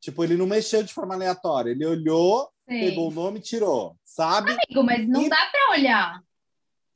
tipo, 0.00 0.24
ele 0.24 0.36
não 0.36 0.46
mexeu 0.46 0.82
de 0.82 0.92
forma 0.92 1.14
aleatória, 1.14 1.70
ele 1.70 1.84
olhou 1.86 2.50
sei. 2.68 2.80
pegou 2.90 3.08
o 3.08 3.14
nome 3.14 3.38
e 3.38 3.42
tirou, 3.42 3.96
sabe? 4.04 4.52
Amigo, 4.52 4.82
mas 4.82 5.06
não 5.08 5.22
E- 5.22 5.28
dá 5.28 5.46
pra 5.50 5.76
olhar. 5.78 6.20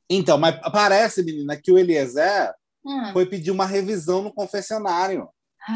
Então, 0.09 0.37
mas 0.37 0.59
parece, 0.71 1.23
menina, 1.23 1.55
que 1.59 1.71
o 1.71 1.77
Eliezer 1.77 2.53
Hum. 2.85 3.11
foi 3.13 3.25
pedir 3.25 3.49
uma 3.51 3.65
revisão 3.65 4.21
no 4.21 4.33
confessionário 4.33 5.27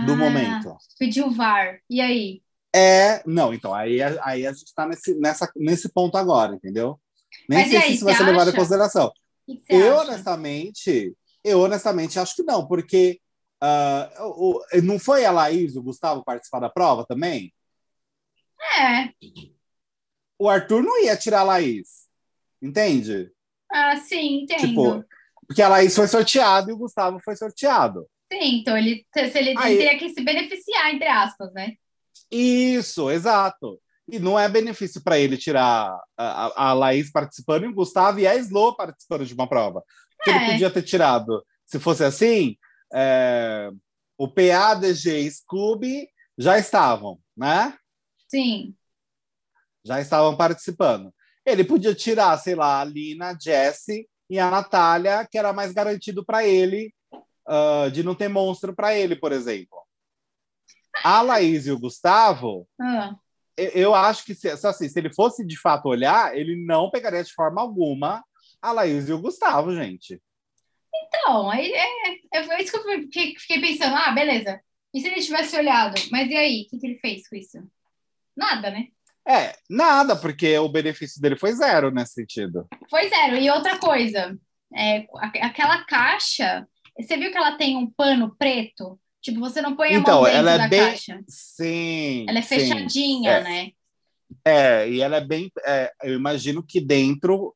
do 0.05 0.13
Ah, 0.13 0.15
momento. 0.15 0.75
Pediu 0.99 1.31
VAR. 1.31 1.79
E 1.89 1.99
aí? 1.99 2.41
É, 2.75 3.23
não, 3.25 3.51
então, 3.51 3.73
aí, 3.73 3.99
a- 4.01 4.19
aí 4.23 4.45
a 4.45 4.51
gente 4.51 4.67
está 4.67 4.87
nesse, 4.87 5.15
nessa, 5.19 5.51
nesse 5.55 5.89
ponto 5.89 6.15
agora, 6.17 6.53
entendeu? 6.53 6.99
Nem 7.47 7.59
Mas 7.59 7.69
sei 7.69 7.77
aí, 7.79 7.87
se 7.87 7.93
isso 7.95 8.05
vai 8.05 8.13
ser 8.13 8.23
levado 8.23 8.51
em 8.51 8.55
consideração. 8.55 9.11
Eu, 9.67 9.99
acha? 9.99 10.11
honestamente, 10.11 11.15
eu 11.43 11.59
honestamente 11.61 12.19
acho 12.19 12.35
que 12.35 12.43
não, 12.43 12.67
porque 12.67 13.19
o- 14.21 14.61
não 14.83 14.97
foi 14.99 15.25
a 15.25 15.31
Laís, 15.31 15.75
o 15.75 15.83
Gustavo 15.83 16.23
participar 16.23 16.59
da 16.59 16.69
prova 16.69 17.05
também? 17.05 17.53
É. 18.77 19.09
O 20.37 20.49
Arthur 20.49 20.81
não 20.83 21.01
ia 21.03 21.17
tirar 21.17 21.41
a 21.41 21.43
Laís, 21.43 22.07
entende? 22.61 23.31
Ah, 23.71 23.95
sim, 23.97 24.43
entendo. 24.43 24.59
Tipo, 24.67 25.05
porque 25.47 25.61
a 25.61 25.67
Laís 25.69 25.95
foi 25.95 26.07
sorteada 26.07 26.69
e 26.69 26.73
o 26.73 26.77
Gustavo 26.77 27.19
foi 27.23 27.35
sorteado. 27.35 28.07
Sim, 28.31 28.59
então 28.59 28.77
ele, 28.77 29.05
se 29.13 29.37
ele, 29.37 29.55
Aí- 29.57 29.77
teria 29.77 29.97
que 29.97 30.09
se 30.09 30.21
beneficiar, 30.21 30.93
entre 30.93 31.07
aspas, 31.07 31.51
né? 31.53 31.73
Isso, 32.31 33.09
exato. 33.09 33.79
E 34.11 34.19
não 34.19 34.39
é 34.39 34.47
benefício 34.49 35.03
para 35.03 35.19
ele 35.19 35.37
tirar 35.37 35.91
a, 36.17 36.45
a, 36.47 36.69
a 36.69 36.73
Laís 36.73 37.11
participando 37.11 37.65
e 37.65 37.67
o 37.67 37.73
Gustavo 37.73 38.19
e 38.19 38.27
a 38.27 38.35
Slo 38.35 38.75
participando 38.75 39.25
de 39.25 39.33
uma 39.33 39.47
prova. 39.47 39.83
É. 40.27 40.31
ele 40.31 40.51
podia 40.51 40.69
ter 40.71 40.81
tirado, 40.83 41.45
se 41.65 41.79
fosse 41.79 42.03
assim, 42.03 42.55
é, 42.93 43.69
o 44.17 44.27
PA, 44.27 44.73
DG 44.75 45.19
e 45.19 45.31
Scooby 45.31 46.07
já 46.37 46.57
estavam, 46.57 47.19
né? 47.35 47.77
Sim. 48.27 48.75
Já 49.83 49.99
estavam 50.01 50.35
participando. 50.35 51.13
Ele 51.45 51.63
podia 51.63 51.95
tirar, 51.95 52.37
sei 52.37 52.55
lá, 52.55 52.81
a 52.81 52.83
Lina, 52.83 53.29
a 53.31 53.37
Jessie 53.39 54.07
e 54.29 54.37
a 54.37 54.49
Natália, 54.51 55.27
que 55.29 55.37
era 55.37 55.51
mais 55.53 55.71
garantido 55.71 56.23
para 56.23 56.45
ele 56.45 56.93
ah, 57.47 57.89
de 57.91 58.03
não 58.03 58.13
ter 58.13 58.27
monstro 58.27 58.75
para 58.75 58.93
ele, 58.95 59.15
por 59.15 59.31
exemplo. 59.31 59.79
A 61.03 61.21
Laís 61.21 61.65
e 61.65 61.71
o 61.71 61.79
Gustavo, 61.79 62.67
Ah, 62.79 63.15
eu- 63.57 63.69
eu 63.71 63.95
acho 63.95 64.23
que 64.25 64.35
se, 64.35 64.49
assim, 64.49 64.87
se 64.87 64.99
ele 64.99 65.13
fosse 65.13 65.45
de 65.45 65.57
fato 65.59 65.87
olhar, 65.87 66.35
ele 66.37 66.55
não 66.65 66.89
pegaria 66.91 67.23
de 67.23 67.33
forma 67.33 67.61
alguma 67.61 68.23
a 68.61 68.71
Laís 68.71 69.07
e 69.09 69.13
o 69.13 69.19
Gustavo, 69.21 69.73
gente. 69.73 70.21
Então, 70.95 71.49
aí 71.49 71.71
é, 71.71 71.85
é, 72.33 72.43
foi 72.43 72.61
isso 72.61 72.71
que 72.71 72.77
eu 72.89 73.01
fiquei, 73.03 73.61
pensando. 73.61 73.95
Ah, 73.95 74.11
beleza. 74.11 74.59
E 74.93 75.01
se 75.01 75.07
ele 75.07 75.21
tivesse 75.21 75.55
olhado? 75.55 75.99
Mas 76.11 76.29
e 76.29 76.35
aí? 76.35 76.63
O 76.63 76.69
que, 76.69 76.79
que 76.79 76.87
ele 76.87 76.99
fez 76.99 77.27
com 77.27 77.35
isso? 77.35 77.57
Nada, 78.35 78.71
né? 78.71 78.87
É, 79.27 79.55
nada, 79.69 80.15
porque 80.15 80.57
o 80.57 80.69
benefício 80.69 81.21
dele 81.21 81.35
foi 81.35 81.51
zero 81.53 81.91
nesse 81.91 82.13
sentido. 82.13 82.67
Foi 82.89 83.07
zero. 83.09 83.37
E 83.37 83.49
outra 83.51 83.77
coisa, 83.77 84.35
é, 84.75 85.05
aquela 85.41 85.83
caixa, 85.85 86.67
você 86.99 87.15
viu 87.17 87.29
que 87.31 87.37
ela 87.37 87.55
tem 87.57 87.77
um 87.77 87.89
pano 87.91 88.35
preto? 88.37 88.99
Tipo, 89.21 89.39
você 89.41 89.61
não 89.61 89.75
põe 89.75 89.89
a 89.89 89.93
Então, 89.99 90.21
mão 90.21 90.23
dentro 90.23 90.39
ela 90.39 90.51
é 90.53 90.57
da 90.57 90.67
bem- 90.67 90.79
caixa. 90.79 91.21
Sim. 91.27 92.25
Ela 92.27 92.39
é 92.39 92.41
sim. 92.41 92.47
fechadinha, 92.59 93.31
É. 93.31 93.43
né? 93.43 93.71
É, 94.45 94.89
e 94.89 95.01
ela 95.01 95.17
é 95.17 95.21
bem. 95.25 95.51
é, 95.65 95.91
eu 96.03 96.13
imagino 96.15 96.63
que 96.65 96.79
dentro 96.79 97.53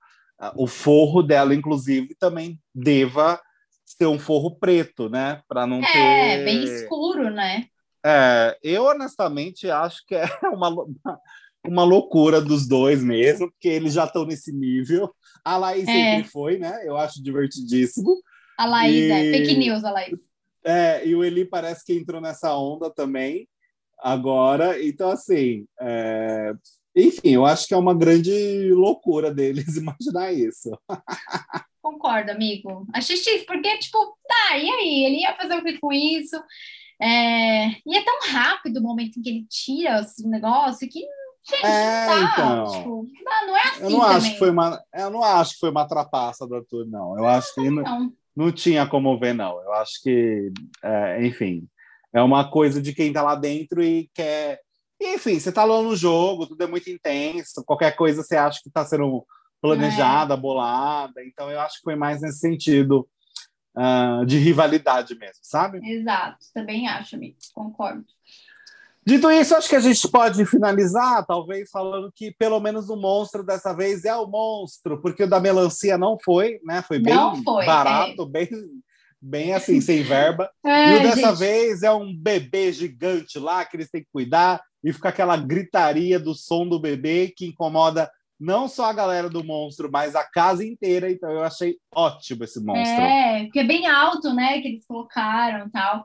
o 0.56 0.68
forro 0.68 1.22
dela, 1.22 1.54
inclusive, 1.54 2.16
também 2.16 2.60
deva 2.74 3.40
ser 3.86 4.08
um 4.08 4.20
forro 4.20 4.56
preto, 4.56 5.10
né? 5.10 5.42
Para 5.48 5.68
não 5.68 5.84
É, 5.84 6.38
ter. 6.38 6.46
bem 6.46 6.64
escuro, 6.64 7.30
né? 7.30 7.66
É, 8.06 8.58
eu 8.62 8.84
honestamente 8.84 9.70
acho 9.70 10.06
que 10.06 10.16
é 10.16 10.28
uma, 10.52 10.86
uma 11.66 11.84
loucura 11.84 12.42
dos 12.42 12.68
dois 12.68 13.04
mesmo, 13.04 13.50
porque 13.52 13.70
eles 13.70 13.94
já 13.94 14.06
estão 14.06 14.26
nesse 14.26 14.52
nível. 14.52 15.14
A 15.44 15.58
Laís 15.58 15.88
é. 15.88 15.92
sempre 15.92 16.30
foi, 16.30 16.58
né? 16.58 16.82
Eu 16.86 16.98
acho 16.98 17.24
divertidíssimo. 17.24 18.22
A 18.58 18.66
Laís, 18.66 18.96
e... 18.96 19.12
é. 19.12 19.32
Fake 19.32 19.58
news, 19.58 19.84
a 19.84 19.92
Laís. 19.92 20.20
É, 20.66 21.06
e 21.06 21.16
o 21.16 21.24
Eli 21.24 21.46
parece 21.46 21.86
que 21.86 21.94
entrou 21.94 22.22
nessa 22.22 22.56
onda 22.56 22.90
também 22.90 23.48
agora. 24.00 24.82
Então, 24.84 25.10
assim, 25.10 25.66
é... 25.80 26.54
enfim, 26.96 27.30
eu 27.30 27.46
acho 27.46 27.68
que 27.68 27.74
é 27.74 27.78
uma 27.78 27.94
grande 27.94 28.72
loucura 28.72 29.34
deles 29.34 29.76
imaginar 29.78 30.32
isso. 30.34 30.70
Concordo, 31.82 32.32
amigo. 32.32 32.88
Achei 32.94 33.18
X, 33.18 33.46
porque, 33.46 33.78
tipo, 33.80 33.98
tá, 34.28 34.58
e 34.58 34.70
aí? 34.70 35.06
Ele 35.06 35.22
ia 35.22 35.36
fazer 35.36 35.56
o 35.56 35.64
que 35.64 35.80
com 35.80 35.92
isso? 35.92 36.36
É... 37.02 37.68
E 37.86 37.98
é 37.98 38.04
tão 38.04 38.20
rápido 38.32 38.78
o 38.78 38.84
momento 38.84 39.20
em 39.20 39.22
que 39.22 39.30
ele 39.30 39.46
tira 39.50 40.06
o 40.24 40.30
negócio 40.30 40.88
que 40.90 41.04
Gente, 41.46 41.66
é, 41.66 42.06
tá, 42.06 42.22
então, 42.22 42.72
tipo, 42.72 43.08
não, 43.22 43.48
não, 43.48 43.58
é 43.58 43.62
assim. 43.64 43.84
Eu 43.84 43.90
não 43.90 44.00
também. 44.00 44.16
acho 44.16 44.32
que 44.32 44.40
foi 44.40 44.50
uma, 44.50 44.84
eu 44.94 45.10
não 45.10 45.24
acho 45.24 45.54
que 45.54 45.60
foi 45.60 45.70
uma 45.70 45.86
trapaça 45.86 46.48
do 46.48 46.56
Arthur, 46.56 46.88
não. 46.88 47.18
Eu 47.18 47.28
acho 47.28 47.54
que 47.54 47.70
não, 47.70 47.84
não, 47.84 48.14
não 48.34 48.52
tinha 48.52 48.88
como 48.88 49.20
ver, 49.20 49.34
não. 49.34 49.62
Eu 49.62 49.74
acho 49.74 50.02
que, 50.02 50.54
é, 50.82 51.26
enfim, 51.26 51.68
é 52.14 52.22
uma 52.22 52.50
coisa 52.50 52.82
de 52.82 52.94
quem 52.94 53.12
tá 53.12 53.22
lá 53.22 53.36
dentro 53.36 53.84
e 53.84 54.10
quer. 54.14 54.62
Enfim, 55.02 55.40
você 55.40 55.52
tá 55.52 55.64
lá 55.64 55.82
no 55.82 55.96
jogo, 55.96 56.48
tudo 56.48 56.64
é 56.64 56.68
muito 56.68 56.90
intenso, 56.90 57.64
qualquer 57.66 57.96
coisa 57.96 58.24
você 58.24 58.36
acha 58.36 58.60
que 58.62 58.70
está 58.70 58.86
sendo 58.86 59.26
planejada, 59.62 60.34
é. 60.34 60.38
bolada. 60.38 61.24
Então, 61.26 61.50
eu 61.50 61.60
acho 61.60 61.78
que 61.78 61.84
foi 61.84 61.96
mais 61.96 62.22
nesse 62.22 62.40
sentido 62.40 63.08
uh, 63.78 64.26
de 64.26 64.38
rivalidade 64.38 65.16
mesmo, 65.16 65.40
sabe? 65.42 65.80
Exato, 65.84 66.38
também 66.54 66.88
acho, 66.88 67.16
amigo, 67.16 67.38
concordo. 67.54 68.06
Dito 69.06 69.30
isso, 69.30 69.54
acho 69.54 69.68
que 69.68 69.76
a 69.76 69.82
gente 69.82 70.08
pode 70.08 70.46
finalizar, 70.46 71.26
talvez, 71.26 71.70
falando 71.70 72.10
que 72.16 72.32
pelo 72.32 72.60
menos 72.62 72.90
o 72.90 72.96
monstro 72.96 73.44
dessa 73.44 73.74
vez 73.74 74.06
é 74.06 74.16
o 74.16 74.26
monstro, 74.26 75.02
porque 75.02 75.24
o 75.24 75.30
da 75.30 75.42
melancia 75.42 75.98
não 75.98 76.18
foi, 76.24 76.60
né? 76.64 76.82
Foi 76.82 77.00
bem 77.00 77.14
foi, 77.44 77.66
barato, 77.66 78.22
é. 78.22 78.26
bem, 78.26 78.50
bem 79.24 79.54
assim, 79.54 79.80
sem 79.80 80.04
verba. 80.04 80.50
É, 80.66 80.96
e 80.96 81.00
o 81.00 81.04
dessa 81.04 81.30
gente... 81.30 81.40
vez 81.40 81.84
é 81.84 81.92
um 81.92 82.16
bebê 82.16 82.72
gigante 82.72 83.38
lá 83.38 83.66
que 83.66 83.76
eles 83.76 83.90
têm 83.90 84.02
que 84.02 84.10
cuidar 84.12 84.62
e 84.84 84.92
fica 84.92 85.10
aquela 85.10 85.38
gritaria 85.38 86.20
do 86.20 86.34
som 86.34 86.68
do 86.68 86.80
bebê 86.80 87.34
que 87.36 87.46
incomoda 87.46 88.10
não 88.44 88.68
só 88.68 88.86
a 88.86 88.94
galera 88.94 89.30
do 89.30 89.44
monstro, 89.44 89.90
mas 89.90 90.16
a 90.16 90.24
casa 90.24 90.66
inteira. 90.66 91.10
Então 91.10 91.32
eu 91.32 91.44
achei 91.44 91.78
ótimo 91.96 92.44
esse 92.44 92.62
monstro. 92.62 93.02
É, 93.02 93.44
porque 93.44 93.60
é 93.60 93.64
bem 93.64 93.88
alto, 93.88 94.34
né? 94.34 94.60
Que 94.60 94.68
eles 94.68 94.86
colocaram 94.86 95.70
tal. 95.70 96.04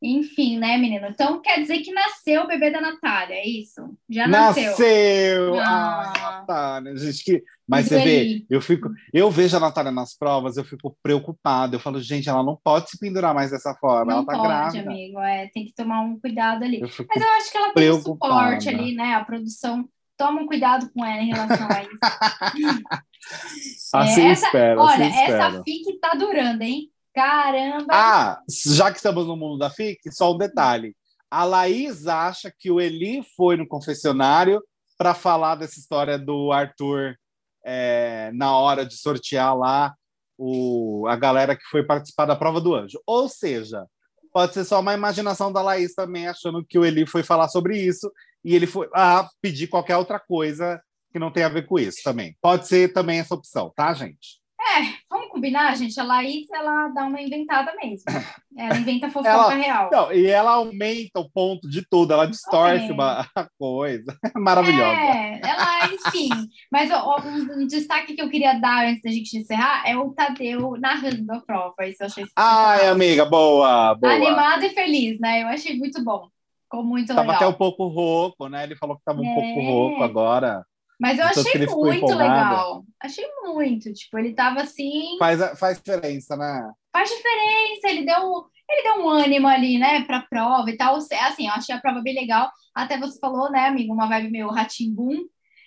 Enfim, 0.00 0.56
né, 0.56 0.78
menino? 0.78 1.08
Então 1.08 1.42
quer 1.42 1.60
dizer 1.60 1.80
que 1.80 1.92
nasceu 1.92 2.42
o 2.42 2.46
bebê 2.46 2.70
da 2.70 2.80
Natália, 2.80 3.34
é 3.34 3.46
isso? 3.46 3.82
Já 4.08 4.28
nasceu. 4.28 4.70
Nasceu! 4.70 5.54
Ah. 5.58 6.12
Ai, 6.16 6.22
Natália, 6.22 6.96
gente, 6.96 7.24
que. 7.24 7.42
Mas 7.68 7.86
você 7.86 8.02
vê, 8.02 8.44
eu 8.50 8.60
fico, 8.60 8.90
eu 9.12 9.30
vejo 9.30 9.56
a 9.56 9.60
Natália 9.60 9.92
nas 9.92 10.16
provas, 10.16 10.56
eu 10.56 10.64
fico 10.64 10.96
preocupado. 11.00 11.76
Eu 11.76 11.80
falo, 11.80 12.00
gente, 12.00 12.28
ela 12.28 12.42
não 12.42 12.58
pode 12.64 12.90
se 12.90 12.98
pendurar 12.98 13.32
mais 13.32 13.52
dessa 13.52 13.74
forma. 13.74 14.06
Não 14.06 14.18
ela 14.18 14.26
tá 14.26 14.32
pode, 14.32 14.48
grávida. 14.48 14.90
amigo, 14.90 15.20
é, 15.20 15.48
tem 15.54 15.66
que 15.66 15.74
tomar 15.74 16.00
um 16.00 16.18
cuidado 16.18 16.64
ali. 16.64 16.80
Eu 16.80 16.88
Mas 16.88 17.22
eu 17.22 17.30
acho 17.36 17.52
que 17.52 17.58
ela 17.58 17.72
tem 17.72 17.90
um 17.90 18.00
suporte 18.00 18.68
ali, 18.68 18.94
né? 18.94 19.14
A 19.14 19.24
produção 19.24 19.88
toma 20.20 20.42
um 20.42 20.46
cuidado 20.46 20.90
com 20.92 21.02
ela 21.02 21.22
em 21.22 21.28
relação 21.28 21.66
a 21.66 21.82
isso. 21.82 21.98
assim 23.96 24.20
é, 24.20 24.30
essa, 24.32 24.46
espero. 24.46 24.80
Olha, 24.80 25.06
assim 25.06 25.18
essa 25.18 25.46
espero. 25.46 25.64
FIC 25.64 25.98
tá 25.98 26.10
durando, 26.10 26.62
hein? 26.62 26.90
Caramba! 27.14 27.86
Ah, 27.90 28.42
já 28.46 28.90
que 28.90 28.98
estamos 28.98 29.26
no 29.26 29.34
mundo 29.34 29.58
da 29.58 29.70
FIC, 29.70 30.12
só 30.12 30.34
um 30.34 30.38
detalhe. 30.38 30.94
A 31.30 31.44
Laís 31.44 32.06
acha 32.06 32.52
que 32.56 32.70
o 32.70 32.78
Eli 32.78 33.22
foi 33.34 33.56
no 33.56 33.66
confessionário 33.66 34.62
para 34.98 35.14
falar 35.14 35.54
dessa 35.54 35.78
história 35.78 36.18
do 36.18 36.52
Arthur 36.52 37.16
é, 37.64 38.30
na 38.34 38.54
hora 38.54 38.84
de 38.84 38.96
sortear 38.96 39.56
lá 39.56 39.94
o, 40.36 41.06
a 41.08 41.16
galera 41.16 41.56
que 41.56 41.64
foi 41.64 41.82
participar 41.82 42.26
da 42.26 42.36
prova 42.36 42.60
do 42.60 42.74
anjo. 42.74 43.00
Ou 43.06 43.26
seja, 43.26 43.86
pode 44.32 44.52
ser 44.52 44.64
só 44.64 44.80
uma 44.80 44.92
imaginação 44.92 45.50
da 45.50 45.62
Laís 45.62 45.94
também, 45.94 46.28
achando 46.28 46.64
que 46.64 46.78
o 46.78 46.84
Eli 46.84 47.06
foi 47.06 47.22
falar 47.22 47.48
sobre 47.48 47.78
isso 47.78 48.10
e 48.44 48.54
ele 48.54 48.66
foi 48.66 48.88
a 48.94 49.28
pedir 49.40 49.68
qualquer 49.68 49.96
outra 49.96 50.18
coisa 50.18 50.80
que 51.12 51.18
não 51.18 51.30
tem 51.30 51.42
a 51.42 51.48
ver 51.48 51.66
com 51.66 51.78
isso 51.78 51.98
também. 52.04 52.36
Pode 52.40 52.68
ser 52.68 52.92
também 52.92 53.18
essa 53.18 53.34
opção, 53.34 53.72
tá, 53.74 53.92
gente? 53.92 54.40
É, 54.60 54.94
vamos 55.08 55.30
combinar, 55.30 55.74
gente. 55.76 55.98
A 55.98 56.04
Laís, 56.04 56.46
ela 56.52 56.88
dá 56.88 57.06
uma 57.06 57.20
inventada 57.20 57.74
mesmo. 57.82 58.04
Ela 58.58 58.76
inventa 58.76 59.08
fofoca 59.08 59.28
ela, 59.30 59.54
real. 59.54 59.88
Não, 59.90 60.12
e 60.12 60.26
ela 60.26 60.50
aumenta 60.50 61.18
o 61.18 61.30
ponto 61.30 61.70
de 61.70 61.86
tudo, 61.88 62.12
ela 62.12 62.26
distorce 62.26 62.90
é. 62.90 62.92
uma 62.92 63.26
coisa. 63.58 64.18
Maravilhosa. 64.36 65.00
É, 65.00 65.40
ela, 65.42 65.86
enfim. 65.86 66.28
Mas 66.70 66.90
ó, 66.90 67.16
um 67.56 67.66
destaque 67.66 68.14
que 68.14 68.20
eu 68.20 68.28
queria 68.28 68.54
dar 68.54 68.86
antes 68.86 69.02
da 69.02 69.10
gente 69.10 69.38
encerrar 69.38 69.84
é 69.86 69.96
o 69.96 70.10
Tadeu 70.12 70.76
narrando 70.78 71.32
a 71.32 71.40
prova. 71.40 71.86
Isso 71.86 72.02
eu 72.02 72.06
achei 72.06 72.26
Ai, 72.36 72.88
amiga, 72.88 73.24
boa, 73.24 73.94
boa. 73.94 74.12
Animado 74.12 74.64
e 74.64 74.70
feliz, 74.70 75.18
né? 75.20 75.42
Eu 75.42 75.46
achei 75.46 75.78
muito 75.78 76.04
bom. 76.04 76.28
Ficou 76.70 76.84
muito 76.84 77.08
tava 77.08 77.22
legal. 77.22 77.34
até 77.34 77.46
um 77.48 77.52
pouco 77.52 77.88
rouco, 77.88 78.48
né? 78.48 78.62
Ele 78.62 78.76
falou 78.76 78.96
que 78.96 79.02
tava 79.02 79.20
um 79.20 79.26
é. 79.26 79.34
pouco 79.34 79.60
rouco 79.60 80.04
agora. 80.04 80.64
Mas 81.00 81.18
eu 81.18 81.24
achei 81.24 81.66
muito 81.66 82.14
legal. 82.14 82.84
Achei 83.02 83.26
muito. 83.42 83.92
Tipo, 83.92 84.18
ele 84.18 84.34
tava 84.34 84.60
assim. 84.60 85.16
Faz, 85.18 85.58
faz 85.58 85.78
diferença, 85.78 86.36
né? 86.36 86.70
Faz 86.92 87.10
diferença. 87.10 87.88
Ele 87.88 88.04
deu, 88.04 88.44
ele 88.68 88.82
deu 88.84 89.04
um 89.04 89.08
ânimo 89.08 89.48
ali, 89.48 89.78
né, 89.78 90.04
pra 90.04 90.22
prova 90.30 90.70
e 90.70 90.76
tal. 90.76 90.94
Assim, 90.94 91.48
eu 91.48 91.52
achei 91.54 91.74
a 91.74 91.80
prova 91.80 92.00
bem 92.02 92.14
legal. 92.14 92.48
Até 92.72 92.96
você 93.00 93.18
falou, 93.18 93.50
né, 93.50 93.66
amigo, 93.66 93.92
uma 93.92 94.08
vibe 94.08 94.30
meio 94.30 94.48
ratimbum. 94.48 95.24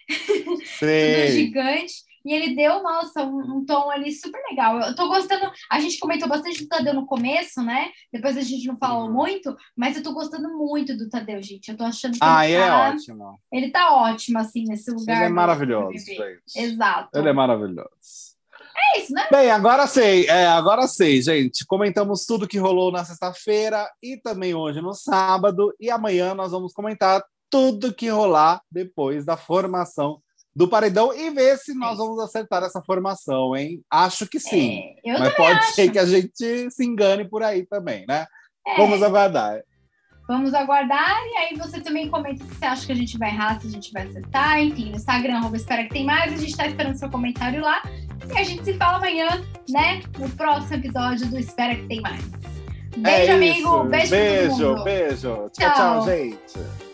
Tudo 0.79 1.31
gigante. 1.33 1.95
E 2.25 2.33
ele 2.33 2.55
deu, 2.55 2.81
nossa, 2.81 3.23
um, 3.23 3.57
um, 3.57 3.65
tom 3.65 3.89
ali 3.89 4.11
super 4.11 4.41
legal. 4.49 4.79
Eu 4.79 4.95
tô 4.95 5.07
gostando. 5.07 5.51
A 5.69 5.79
gente 5.79 5.99
comentou 5.99 6.27
bastante 6.27 6.63
do 6.63 6.69
Tadeu 6.69 6.93
no 6.93 7.05
começo, 7.05 7.61
né? 7.61 7.89
Depois 8.11 8.37
a 8.37 8.41
gente 8.41 8.65
não 8.67 8.77
falou 8.77 9.07
uhum. 9.07 9.13
muito, 9.13 9.55
mas 9.75 9.97
eu 9.97 10.03
tô 10.03 10.13
gostando 10.13 10.49
muito 10.57 10.95
do 10.97 11.09
Tadeu, 11.09 11.41
gente. 11.41 11.69
Eu 11.69 11.77
tô 11.77 11.83
achando 11.83 12.13
que 12.13 12.19
ah, 12.21 12.47
ele, 12.47 12.55
ele 12.55 12.63
tá, 12.63 12.67
é 12.67 12.91
ótimo. 12.91 13.39
Ele 13.51 13.71
tá 13.71 13.95
ótimo, 13.95 14.39
assim, 14.39 14.63
nesse 14.65 14.91
lugar. 14.91 15.17
Ele 15.17 15.25
é 15.25 15.29
maravilhoso, 15.29 15.97
gente. 15.97 16.41
Exato. 16.55 17.09
Ele 17.17 17.29
é 17.29 17.33
maravilhoso. 17.33 18.33
É 18.75 18.99
isso, 18.99 19.13
né? 19.13 19.27
Bem, 19.31 19.51
agora 19.51 19.85
sei, 19.85 20.25
é, 20.27 20.47
agora 20.47 20.87
sei, 20.87 21.21
gente. 21.21 21.65
Comentamos 21.65 22.25
tudo 22.25 22.47
que 22.47 22.57
rolou 22.57 22.91
na 22.91 23.05
sexta-feira 23.05 23.89
e 24.01 24.17
também 24.17 24.55
hoje 24.55 24.81
no 24.81 24.93
sábado. 24.93 25.73
E 25.79 25.89
amanhã 25.91 26.33
nós 26.33 26.51
vamos 26.51 26.73
comentar 26.73 27.23
tudo 27.49 27.93
que 27.93 28.09
rolar 28.09 28.61
depois 28.71 29.25
da 29.25 29.37
formação 29.37 30.19
do 30.55 30.67
paredão 30.67 31.13
e 31.13 31.29
ver 31.31 31.57
se 31.57 31.73
nós 31.73 31.97
vamos 31.97 32.19
acertar 32.19 32.63
essa 32.63 32.81
formação, 32.81 33.55
hein? 33.55 33.81
Acho 33.89 34.27
que 34.27 34.39
sim. 34.39 34.95
É, 35.03 35.17
mas 35.17 35.35
pode 35.35 35.59
acho. 35.59 35.73
ser 35.73 35.91
que 35.91 35.99
a 35.99 36.05
gente 36.05 36.69
se 36.69 36.85
engane 36.85 37.27
por 37.27 37.41
aí 37.41 37.65
também, 37.65 38.05
né? 38.07 38.25
É. 38.65 38.77
Vamos 38.77 39.01
aguardar. 39.01 39.61
Vamos 40.27 40.53
aguardar 40.53 41.21
e 41.25 41.37
aí 41.37 41.57
você 41.57 41.81
também 41.81 42.09
comenta 42.09 42.43
se 42.45 42.55
você 42.55 42.65
acha 42.65 42.85
que 42.85 42.91
a 42.93 42.95
gente 42.95 43.17
vai 43.17 43.29
errar, 43.29 43.59
se 43.59 43.67
a 43.67 43.69
gente 43.69 43.91
vai 43.91 44.03
acertar. 44.03 44.59
Enfim, 44.59 44.91
no 44.91 44.95
Instagram, 44.95 45.35
arroba 45.35 45.57
espera 45.57 45.83
que 45.83 45.89
tem 45.89 46.05
mais. 46.05 46.33
A 46.33 46.37
gente 46.37 46.51
está 46.51 46.67
esperando 46.67 46.95
seu 46.95 47.09
comentário 47.09 47.61
lá. 47.61 47.81
E 48.33 48.37
a 48.37 48.43
gente 48.43 48.63
se 48.63 48.73
fala 48.75 48.97
amanhã, 48.97 49.43
né? 49.69 50.01
No 50.17 50.29
próximo 50.29 50.75
episódio 50.75 51.27
do 51.27 51.37
Espera 51.37 51.75
que 51.75 51.87
tem 51.87 51.99
mais. 51.99 52.23
Beijo, 52.97 53.31
é 53.31 53.35
amigo. 53.35 53.83
Beijo, 53.85 54.09
beijo, 54.11 54.83
beijo. 54.83 55.49
Tchau, 55.49 55.49
tchau, 55.51 55.73
tchau 55.73 56.05
gente. 56.05 56.92